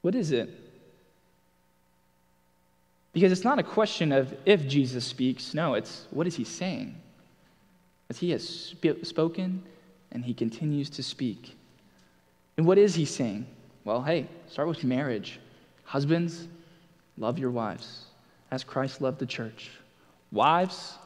What 0.02 0.14
is 0.14 0.32
it? 0.32 0.50
Because 3.12 3.30
it's 3.30 3.44
not 3.44 3.58
a 3.58 3.62
question 3.62 4.10
of 4.10 4.34
if 4.44 4.66
Jesus 4.66 5.04
speaks, 5.04 5.54
no, 5.54 5.74
it's 5.74 6.06
what 6.10 6.26
is 6.26 6.34
he 6.34 6.44
saying? 6.44 7.00
As 8.10 8.18
he 8.18 8.30
has 8.32 8.46
sp- 8.76 9.04
spoken 9.04 9.62
and 10.10 10.24
he 10.24 10.34
continues 10.34 10.90
to 10.90 11.02
speak. 11.02 11.56
And 12.56 12.66
what 12.66 12.76
is 12.76 12.94
he 12.94 13.04
saying? 13.04 13.46
Well, 13.84 14.02
hey, 14.02 14.26
start 14.48 14.68
with 14.68 14.82
marriage. 14.82 15.38
Husbands, 15.84 16.48
love 17.16 17.38
your 17.38 17.50
wives 17.50 18.06
as 18.50 18.64
Christ 18.64 19.00
loved 19.00 19.18
the 19.18 19.26
church. 19.26 19.70
Wives, 20.34 20.98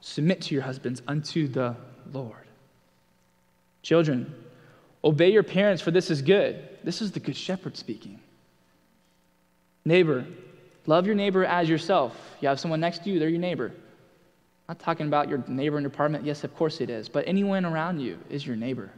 submit 0.00 0.42
to 0.42 0.54
your 0.54 0.62
husbands 0.62 1.02
unto 1.08 1.48
the 1.48 1.74
Lord. 2.12 2.46
Children, 3.82 4.32
obey 5.02 5.32
your 5.32 5.42
parents, 5.42 5.82
for 5.82 5.90
this 5.90 6.10
is 6.10 6.22
good. 6.22 6.68
This 6.84 7.02
is 7.02 7.10
the 7.10 7.18
good 7.18 7.36
shepherd 7.36 7.76
speaking. 7.76 8.20
Neighbor, 9.84 10.24
Love 10.86 11.06
your 11.06 11.16
neighbor 11.16 11.44
as 11.44 11.68
yourself. 11.68 12.16
You 12.40 12.48
have 12.48 12.60
someone 12.60 12.80
next 12.80 13.04
to 13.04 13.10
you, 13.10 13.18
they're 13.18 13.28
your 13.28 13.40
neighbor. 13.40 13.66
I'm 14.68 14.74
not 14.74 14.78
talking 14.78 15.06
about 15.06 15.28
your 15.28 15.42
neighbor 15.46 15.76
in 15.76 15.82
your 15.82 15.92
apartment. 15.92 16.24
Yes, 16.24 16.44
of 16.44 16.54
course 16.56 16.80
it 16.80 16.90
is. 16.90 17.08
But 17.08 17.26
anyone 17.26 17.64
around 17.64 18.00
you 18.00 18.18
is 18.30 18.46
your 18.46 18.56
neighbor. 18.56 18.90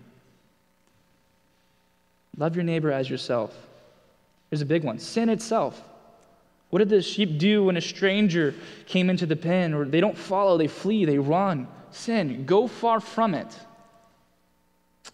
Love 2.36 2.54
your 2.54 2.64
neighbor 2.64 2.92
as 2.92 3.10
yourself. 3.10 3.54
Here's 4.50 4.62
a 4.62 4.66
big 4.66 4.84
one 4.84 4.98
sin 4.98 5.28
itself. 5.28 5.82
What 6.70 6.80
did 6.80 6.90
the 6.90 7.02
sheep 7.02 7.38
do 7.38 7.64
when 7.64 7.76
a 7.76 7.80
stranger 7.80 8.54
came 8.86 9.08
into 9.08 9.26
the 9.26 9.36
pen? 9.36 9.72
Or 9.72 9.84
they 9.84 10.00
don't 10.00 10.18
follow, 10.18 10.58
they 10.58 10.68
flee, 10.68 11.04
they 11.04 11.18
run. 11.18 11.66
Sin, 11.90 12.44
go 12.44 12.66
far 12.66 13.00
from 13.00 13.34
it. 13.34 13.58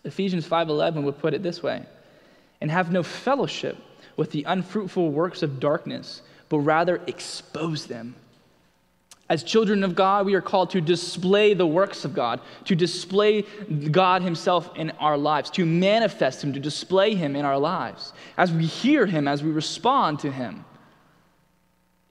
Ephesians 0.03 0.47
5:11 0.47 1.05
would 1.05 1.19
put 1.19 1.35
it 1.35 1.43
this 1.43 1.62
way: 1.62 1.85
"And 2.61 2.71
have 2.71 2.90
no 2.90 3.03
fellowship 3.03 3.77
with 4.17 4.31
the 4.33 4.45
unfruitful 4.45 5.11
works 5.11 5.43
of 5.43 5.61
darkness, 5.61 6.23
but 6.49 6.59
rather 6.59 7.01
expose 7.07 7.87
them. 7.87 8.14
As 9.29 9.43
children 9.43 9.83
of 9.83 9.95
God, 9.95 10.27
we 10.27 10.35
are 10.35 10.43
called 10.43 10.71
to 10.71 10.81
display 10.81 11.55
the 11.55 11.67
works 11.67 12.05
of 12.05 12.14
God, 12.14 12.40
to 12.67 12.77
display 12.77 13.43
God 13.90 14.23
Himself 14.23 14.71
in 14.77 14.90
our 15.01 15.17
lives, 15.17 15.49
to 15.51 15.64
manifest 15.64 16.45
Him, 16.45 16.53
to 16.53 16.61
display 16.61 17.14
Him 17.14 17.35
in 17.35 17.45
our 17.45 17.59
lives. 17.59 18.12
As 18.37 18.53
we 18.53 18.67
hear 18.67 19.07
Him, 19.07 19.27
as 19.27 19.43
we 19.43 19.51
respond 19.51 20.19
to 20.21 20.31
Him, 20.31 20.64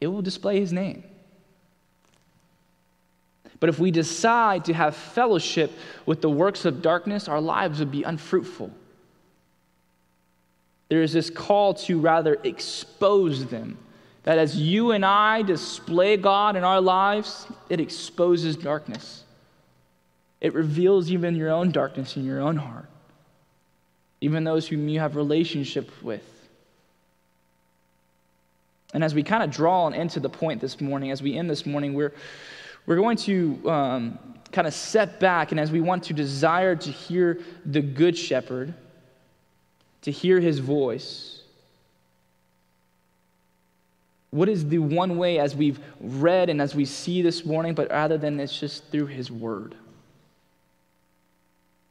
it 0.04 0.08
will 0.08 0.22
display 0.22 0.60
His 0.60 0.74
name. 0.74 1.04
But 3.60 3.70
if 3.70 3.80
we 3.80 3.92
decide 3.92 4.66
to 4.66 4.74
have 4.74 4.96
fellowship 4.96 5.72
with 6.06 6.22
the 6.22 6.30
works 6.30 6.66
of 6.66 6.82
darkness, 6.82 7.30
our 7.30 7.40
lives 7.40 7.80
would 7.80 7.92
be 7.92 8.04
unfruitful. 8.04 8.72
There 10.90 11.02
is 11.02 11.14
this 11.14 11.30
call 11.30 11.74
to 11.76 12.00
rather 12.00 12.38
expose 12.44 13.46
them 13.46 13.78
that 14.24 14.38
as 14.38 14.60
you 14.60 14.92
and 14.92 15.06
I 15.06 15.42
display 15.42 16.18
God 16.18 16.56
in 16.56 16.64
our 16.64 16.82
lives, 16.82 17.48
it 17.70 17.80
exposes 17.80 18.56
darkness. 18.56 19.24
It 20.42 20.54
reveals 20.54 21.10
even 21.10 21.36
your 21.36 21.52
own 21.52 21.72
darkness 21.72 22.18
in 22.18 22.26
your 22.26 22.42
own 22.42 22.58
heart, 22.58 22.90
even 24.20 24.44
those 24.44 24.68
whom 24.68 24.90
you 24.90 25.00
have 25.00 25.16
relationship 25.16 25.90
with. 26.04 26.33
And 28.94 29.04
as 29.04 29.16
we 29.16 29.24
kind 29.24 29.44
of 29.44 29.50
draw 29.50 29.88
into 29.90 30.20
the 30.20 30.30
point 30.30 30.62
this 30.62 30.80
morning, 30.80 31.12
as 31.12 31.22
we 31.22 31.36
end 31.36 31.50
this 31.50 31.66
morning, 31.66 31.94
we're, 31.94 32.14
we're 32.86 32.96
going 32.96 33.18
to 33.18 33.70
um, 33.70 34.20
kind 34.52 34.68
of 34.68 34.74
set 34.74 35.20
back, 35.20 35.52
and 35.52 35.60
as 35.60 35.72
we 35.72 35.82
want 35.82 36.04
to 36.06 36.14
desire 36.14 36.76
to 36.76 36.92
hear 36.92 37.40
the 37.66 37.82
Good 37.82 38.18
Shepherd, 38.18 38.74
to 40.04 40.12
hear 40.12 40.40
his 40.40 40.60
voice, 40.60 41.44
what 44.34 44.50
is 44.50 44.68
the 44.68 44.80
one 44.80 45.18
way 45.18 45.38
as 45.38 45.56
we've 45.56 45.80
read 46.00 46.50
and 46.50 46.60
as 46.60 46.74
we 46.74 46.86
see 46.86 47.22
this 47.22 47.46
morning, 47.46 47.76
but 47.76 47.92
rather 47.92 48.18
than 48.18 48.40
it's 48.40 48.60
just 48.60 48.84
through 48.86 49.06
His 49.06 49.30
Word? 49.30 49.76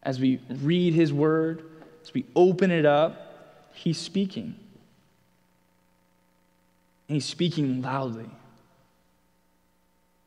As 0.03 0.19
we 0.19 0.41
read 0.49 0.93
His 0.93 1.13
Word, 1.13 1.63
as 2.03 2.13
we 2.13 2.27
open 2.35 2.73
it 2.73 2.85
up, 2.85 3.71
He's 3.75 3.97
speaking. 3.97 4.57
And 7.13 7.17
He's 7.19 7.27
speaking 7.27 7.83
loudly. 7.83 8.31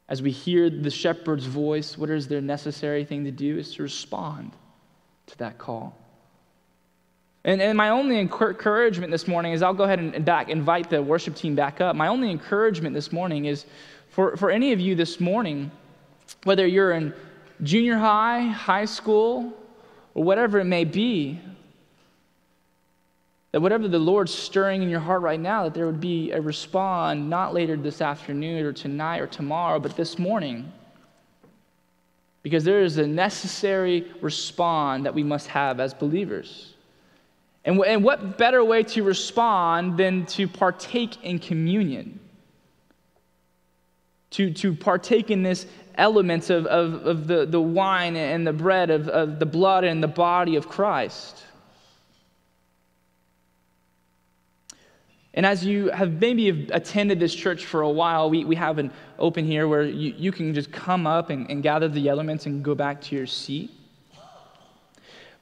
As 0.07 0.21
we 0.21 0.29
hear 0.29 0.69
the 0.69 0.91
shepherd's 0.91 1.47
voice, 1.47 1.97
what 1.97 2.11
is 2.11 2.27
the 2.27 2.39
necessary 2.39 3.03
thing 3.03 3.23
to 3.23 3.31
do 3.31 3.57
is 3.57 3.73
to 3.73 3.81
respond 3.81 4.51
to 5.25 5.37
that 5.39 5.57
call. 5.57 5.97
And, 7.43 7.59
and 7.59 7.75
my 7.75 7.89
only 7.89 8.19
encouragement 8.19 9.11
this 9.11 9.27
morning 9.27 9.53
is 9.53 9.63
I'll 9.63 9.73
go 9.73 9.85
ahead 9.85 9.97
and 9.97 10.23
back, 10.23 10.49
invite 10.49 10.91
the 10.91 11.01
worship 11.01 11.33
team 11.33 11.55
back 11.55 11.81
up. 11.81 11.95
My 11.95 12.05
only 12.05 12.29
encouragement 12.29 12.93
this 12.93 13.11
morning 13.11 13.45
is 13.45 13.65
for, 14.09 14.37
for 14.37 14.51
any 14.51 14.71
of 14.71 14.79
you 14.79 14.93
this 14.93 15.19
morning, 15.19 15.71
whether 16.43 16.67
you're 16.67 16.91
in 16.91 17.15
junior 17.63 17.97
high, 17.97 18.41
high 18.41 18.85
school, 18.85 19.51
or 20.13 20.23
whatever 20.23 20.59
it 20.59 20.65
may 20.65 20.83
be, 20.83 21.41
that 23.55 23.61
whatever 23.61 23.87
the 23.87 23.97
Lord's 23.97 24.33
stirring 24.33 24.83
in 24.83 24.89
your 24.89 24.99
heart 24.99 25.21
right 25.21 25.39
now, 25.39 25.63
that 25.63 25.73
there 25.73 25.85
would 25.85 26.01
be 26.01 26.29
a 26.31 26.41
respond 26.41 27.29
not 27.29 27.53
later 27.53 27.77
this 27.77 28.01
afternoon 28.01 28.65
or 28.65 28.73
tonight 28.73 29.19
or 29.19 29.27
tomorrow, 29.27 29.79
but 29.79 29.95
this 29.95 30.19
morning. 30.19 30.69
Because 32.43 32.65
there 32.65 32.81
is 32.81 32.97
a 32.97 33.07
necessary 33.07 34.11
respond 34.19 35.05
that 35.05 35.13
we 35.13 35.23
must 35.23 35.47
have 35.47 35.79
as 35.79 35.93
believers. 35.93 36.73
And, 37.63 37.79
and 37.79 38.03
what 38.03 38.37
better 38.37 38.61
way 38.61 38.83
to 38.83 39.03
respond 39.03 39.97
than 39.97 40.25
to 40.25 40.49
partake 40.49 41.23
in 41.23 41.39
communion? 41.39 42.19
To, 44.31 44.51
to 44.51 44.75
partake 44.75 45.31
in 45.31 45.43
this 45.43 45.65
element 45.97 46.49
of, 46.49 46.65
of, 46.65 47.05
of 47.05 47.27
the, 47.27 47.45
the 47.45 47.61
wine 47.61 48.17
and 48.17 48.45
the 48.45 48.51
bread, 48.51 48.89
of, 48.89 49.07
of 49.07 49.39
the 49.39 49.45
blood 49.45 49.85
and 49.85 50.03
the 50.03 50.09
body 50.09 50.57
of 50.57 50.67
Christ. 50.67 51.45
And 55.35 55.45
as 55.45 55.65
you 55.65 55.89
have 55.89 56.13
maybe 56.21 56.67
attended 56.71 57.19
this 57.19 57.35
church 57.35 57.65
for 57.65 57.81
a 57.81 57.89
while, 57.89 58.29
we, 58.29 58.45
we 58.45 58.55
have 58.55 58.79
an 58.79 58.91
open 59.19 59.45
here 59.45 59.67
where 59.67 59.83
you, 59.83 60.13
you 60.17 60.31
can 60.31 60.53
just 60.53 60.71
come 60.71 61.05
up 61.05 61.29
and, 61.29 61.49
and 61.51 61.61
gather 61.61 61.89
the 61.89 62.07
elements 62.07 62.45
and 62.45 62.63
go 62.63 62.73
back 62.73 63.01
to 63.01 63.15
your 63.15 63.27
seat. 63.27 63.69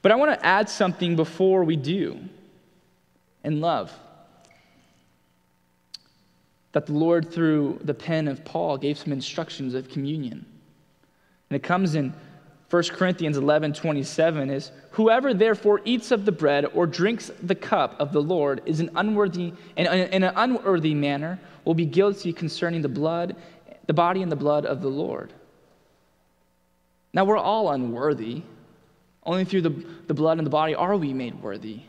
But 0.02 0.10
I 0.10 0.16
want 0.16 0.38
to 0.38 0.44
add 0.44 0.68
something 0.68 1.14
before 1.14 1.62
we 1.62 1.76
do 1.76 2.18
in 3.44 3.60
love. 3.60 3.92
That 6.72 6.86
the 6.86 6.92
Lord, 6.92 7.32
through 7.32 7.78
the 7.84 7.94
pen 7.94 8.26
of 8.26 8.44
Paul, 8.44 8.76
gave 8.76 8.98
some 8.98 9.12
instructions 9.12 9.74
of 9.74 9.88
communion. 9.88 10.44
And 11.48 11.56
it 11.56 11.62
comes 11.62 11.94
in 11.94 12.12
1 12.70 12.82
Corinthians 12.90 13.36
11 13.36 13.74
27 13.74 14.50
is 14.50 14.72
whoever 14.90 15.34
therefore 15.34 15.80
eats 15.84 16.10
of 16.10 16.24
the 16.24 16.32
bread 16.32 16.64
or 16.74 16.86
drinks 16.86 17.30
the 17.42 17.54
cup 17.54 17.94
of 18.00 18.12
the 18.12 18.22
Lord 18.22 18.62
is 18.66 18.80
an 18.80 18.90
unworthy 18.96 19.52
in, 19.76 19.86
in 19.86 20.24
an 20.24 20.32
unworthy 20.34 20.94
manner 20.94 21.38
will 21.64 21.74
be 21.74 21.86
guilty 21.86 22.32
concerning 22.32 22.82
the 22.82 22.88
blood, 22.88 23.36
the 23.86 23.94
body 23.94 24.22
and 24.22 24.30
the 24.30 24.36
blood 24.36 24.66
of 24.66 24.82
the 24.82 24.88
Lord. 24.88 25.32
Now 27.12 27.24
we're 27.24 27.38
all 27.38 27.70
unworthy. 27.70 28.42
Only 29.26 29.44
through 29.46 29.62
the, 29.62 29.86
the 30.06 30.14
blood 30.14 30.38
and 30.38 30.46
the 30.46 30.50
body 30.50 30.74
are 30.74 30.96
we 30.96 31.14
made 31.14 31.40
worthy. 31.42 31.80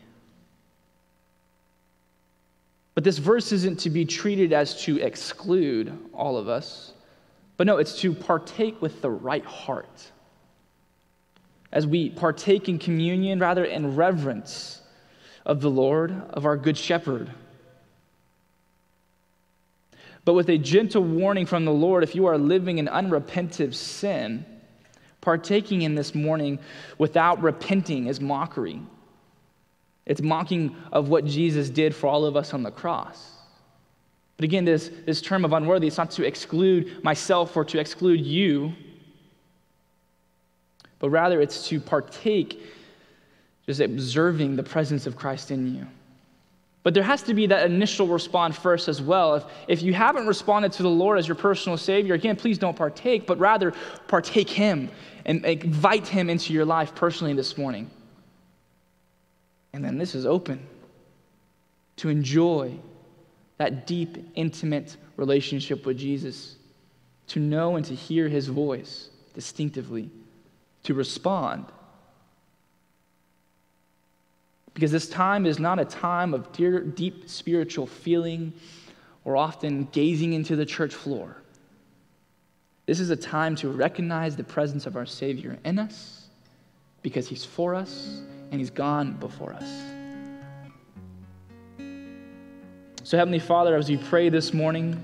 But 2.94 3.04
this 3.04 3.18
verse 3.18 3.52
isn't 3.52 3.80
to 3.80 3.90
be 3.90 4.06
treated 4.06 4.54
as 4.54 4.82
to 4.84 4.98
exclude 4.98 5.92
all 6.14 6.38
of 6.38 6.48
us, 6.48 6.94
but 7.58 7.66
no, 7.66 7.76
it's 7.76 8.00
to 8.00 8.14
partake 8.14 8.80
with 8.80 9.02
the 9.02 9.10
right 9.10 9.44
heart. 9.44 10.12
As 11.76 11.86
we 11.86 12.08
partake 12.08 12.70
in 12.70 12.78
communion, 12.78 13.38
rather 13.38 13.62
in 13.62 13.96
reverence 13.96 14.80
of 15.44 15.60
the 15.60 15.68
Lord, 15.68 16.10
of 16.30 16.46
our 16.46 16.56
Good 16.56 16.78
Shepherd. 16.78 17.30
But 20.24 20.32
with 20.32 20.48
a 20.48 20.56
gentle 20.56 21.02
warning 21.02 21.44
from 21.44 21.66
the 21.66 21.72
Lord 21.72 22.02
if 22.02 22.14
you 22.14 22.24
are 22.26 22.38
living 22.38 22.78
in 22.78 22.86
unrepentive 22.86 23.74
sin, 23.74 24.46
Partaking 25.26 25.82
in 25.82 25.96
this 25.96 26.14
morning 26.14 26.60
without 26.98 27.42
repenting 27.42 28.06
is 28.06 28.20
mockery. 28.20 28.80
It's 30.04 30.22
mocking 30.22 30.76
of 30.92 31.08
what 31.08 31.24
Jesus 31.24 31.68
did 31.68 31.96
for 31.96 32.06
all 32.06 32.24
of 32.24 32.36
us 32.36 32.54
on 32.54 32.62
the 32.62 32.70
cross. 32.70 33.32
But 34.36 34.44
again, 34.44 34.64
this, 34.64 34.88
this 35.04 35.20
term 35.20 35.44
of 35.44 35.52
unworthy, 35.52 35.88
it's 35.88 35.98
not 35.98 36.12
to 36.12 36.24
exclude 36.24 37.02
myself 37.02 37.56
or 37.56 37.64
to 37.64 37.80
exclude 37.80 38.24
you, 38.24 38.72
but 40.98 41.10
rather 41.10 41.40
it's 41.40 41.68
to 41.68 41.80
partake, 41.80 42.62
just 43.66 43.80
observing 43.80 44.56
the 44.56 44.62
presence 44.62 45.06
of 45.06 45.16
Christ 45.16 45.50
in 45.50 45.74
you. 45.74 45.86
But 46.86 46.94
there 46.94 47.02
has 47.02 47.22
to 47.24 47.34
be 47.34 47.48
that 47.48 47.68
initial 47.68 48.06
response 48.06 48.56
first 48.56 48.86
as 48.86 49.02
well. 49.02 49.34
If, 49.34 49.44
if 49.66 49.82
you 49.82 49.92
haven't 49.92 50.28
responded 50.28 50.70
to 50.74 50.84
the 50.84 50.88
Lord 50.88 51.18
as 51.18 51.26
your 51.26 51.34
personal 51.34 51.76
Savior, 51.76 52.14
again, 52.14 52.36
please 52.36 52.58
don't 52.58 52.76
partake, 52.76 53.26
but 53.26 53.40
rather 53.40 53.72
partake 54.06 54.48
Him 54.48 54.88
and 55.24 55.44
invite 55.44 56.06
Him 56.06 56.30
into 56.30 56.52
your 56.52 56.64
life 56.64 56.94
personally 56.94 57.34
this 57.34 57.58
morning. 57.58 57.90
And 59.72 59.84
then 59.84 59.98
this 59.98 60.14
is 60.14 60.26
open 60.26 60.64
to 61.96 62.08
enjoy 62.08 62.72
that 63.58 63.86
deep, 63.88 64.30
intimate 64.36 64.96
relationship 65.16 65.86
with 65.86 65.98
Jesus, 65.98 66.54
to 67.26 67.40
know 67.40 67.74
and 67.74 67.84
to 67.86 67.96
hear 67.96 68.28
His 68.28 68.46
voice 68.46 69.08
distinctively, 69.34 70.08
to 70.86 70.94
respond 70.94 71.66
because 74.76 74.92
this 74.92 75.08
time 75.08 75.46
is 75.46 75.58
not 75.58 75.78
a 75.78 75.86
time 75.86 76.34
of 76.34 76.52
dear, 76.52 76.80
deep 76.80 77.30
spiritual 77.30 77.86
feeling 77.86 78.52
or 79.24 79.34
often 79.34 79.88
gazing 79.90 80.34
into 80.34 80.54
the 80.54 80.66
church 80.66 80.94
floor. 80.94 81.34
This 82.84 83.00
is 83.00 83.08
a 83.08 83.16
time 83.16 83.56
to 83.56 83.70
recognize 83.70 84.36
the 84.36 84.44
presence 84.44 84.84
of 84.84 84.94
our 84.94 85.06
Savior 85.06 85.58
in 85.64 85.78
us 85.78 86.28
because 87.00 87.26
He's 87.26 87.42
for 87.42 87.74
us 87.74 88.20
and 88.50 88.60
He's 88.60 88.68
gone 88.68 89.14
before 89.14 89.54
us. 89.54 89.82
So, 93.02 93.16
Heavenly 93.16 93.38
Father, 93.38 93.76
as 93.76 93.88
we 93.88 93.96
pray 93.96 94.28
this 94.28 94.52
morning, 94.52 95.02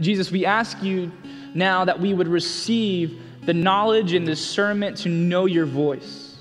Jesus, 0.00 0.32
we 0.32 0.46
ask 0.46 0.82
you 0.82 1.12
now 1.54 1.84
that 1.84 2.00
we 2.00 2.14
would 2.14 2.28
receive 2.28 3.20
the 3.46 3.54
knowledge 3.54 4.12
and 4.12 4.24
discernment 4.24 4.96
to 4.98 5.08
know 5.08 5.46
your 5.46 5.66
voice. 5.66 6.36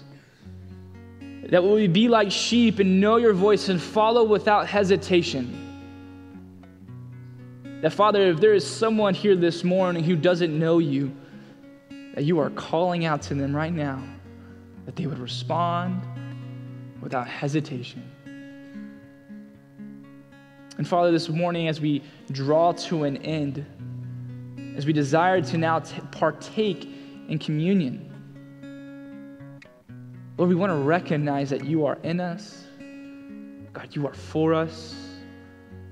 That 1.50 1.64
we 1.64 1.88
be 1.88 2.08
like 2.08 2.32
sheep 2.32 2.80
and 2.80 3.02
know 3.02 3.18
your 3.18 3.34
voice 3.34 3.70
and 3.70 3.82
follow 3.82 4.24
without 4.24 4.68
hesitation. 4.68 5.60
That, 7.82 7.92
Father, 7.92 8.30
if 8.30 8.40
there 8.40 8.54
is 8.54 8.66
someone 8.66 9.14
here 9.14 9.36
this 9.36 9.64
morning 9.64 10.04
who 10.04 10.16
doesn't 10.16 10.58
know 10.58 10.80
you, 10.80 11.14
that 12.16 12.24
you 12.24 12.40
are 12.40 12.50
calling 12.52 13.06
out 13.06 13.22
to 13.24 13.34
them 13.34 13.54
right 13.54 13.74
now, 13.74 14.02
that 14.86 14.96
they 14.96 15.06
would 15.06 15.20
respond 15.20 16.02
without 17.02 17.28
hesitation. 17.28 18.10
And 20.78 20.88
Father, 20.88 21.12
this 21.12 21.28
morning, 21.28 21.68
as 21.68 21.82
we 21.82 22.02
draw 22.32 22.72
to 22.72 23.04
an 23.04 23.18
end, 23.18 23.66
as 24.76 24.86
we 24.86 24.94
desire 24.94 25.42
to 25.42 25.58
now 25.58 25.80
t- 25.80 26.00
partake 26.12 26.88
in 27.28 27.38
communion, 27.40 28.10
Lord, 30.38 30.50
we 30.50 30.56
want 30.56 30.72
to 30.72 30.78
recognize 30.78 31.52
that 31.52 31.64
you 31.64 31.86
are 31.86 31.98
in 32.04 32.20
us. 32.20 32.66
God, 33.72 33.96
you 33.96 34.08
are 34.08 34.14
for 34.14 34.54
us, 34.54 34.96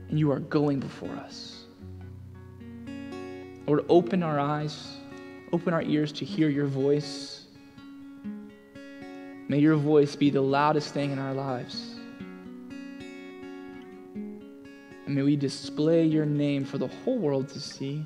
and 0.09 0.17
you 0.17 0.31
are 0.31 0.39
going 0.39 0.79
before 0.79 1.11
us. 1.11 1.65
Lord, 3.67 3.85
open 3.87 4.23
our 4.23 4.39
eyes, 4.39 4.97
open 5.51 5.73
our 5.73 5.83
ears 5.83 6.11
to 6.13 6.25
hear 6.25 6.49
your 6.49 6.65
voice. 6.65 7.45
May 9.47 9.59
your 9.59 9.75
voice 9.75 10.15
be 10.15 10.29
the 10.29 10.41
loudest 10.41 10.93
thing 10.93 11.11
in 11.11 11.19
our 11.19 11.33
lives. 11.33 11.95
And 14.13 15.15
may 15.15 15.21
we 15.21 15.35
display 15.35 16.05
your 16.05 16.25
name 16.25 16.65
for 16.65 16.77
the 16.77 16.87
whole 16.87 17.17
world 17.17 17.49
to 17.49 17.59
see. 17.59 18.05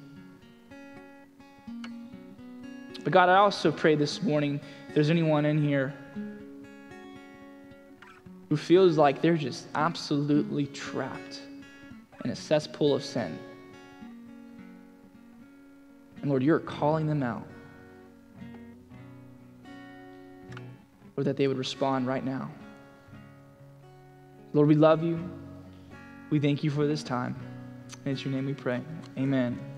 But 3.06 3.13
God, 3.13 3.30
I 3.30 3.36
also 3.36 3.72
pray 3.72 3.94
this 3.94 4.24
morning 4.24 4.60
if 4.89 4.96
there's 4.96 5.12
anyone 5.12 5.46
in 5.46 5.63
here 5.63 5.94
who 8.50 8.58
feels 8.58 8.98
like 8.98 9.22
they're 9.22 9.38
just 9.38 9.68
absolutely 9.76 10.65
trapped 10.65 11.41
in 12.24 12.32
a 12.32 12.36
cesspool 12.36 12.96
of 12.96 13.06
sin. 13.06 13.38
And 16.22 16.32
Lord, 16.32 16.41
you're 16.41 16.60
calling 16.60 17.06
them 17.06 17.22
out. 17.22 17.46
Or 21.15 21.24
that 21.24 21.38
they 21.38 21.48
would 21.48 21.60
respond 21.60 22.08
right 22.08 22.26
now. 22.26 22.50
Lord, 24.54 24.68
we 24.68 24.74
love 24.74 25.04
you. 25.04 25.20
We 26.32 26.39
thank 26.39 26.63
you 26.63 26.72
for 26.72 26.88
this 26.88 27.04
time. 27.04 27.36
In 28.06 28.18
your 28.18 28.34
name 28.34 28.48
we 28.48 28.56
pray. 28.56 28.82
Amen. 29.15 29.74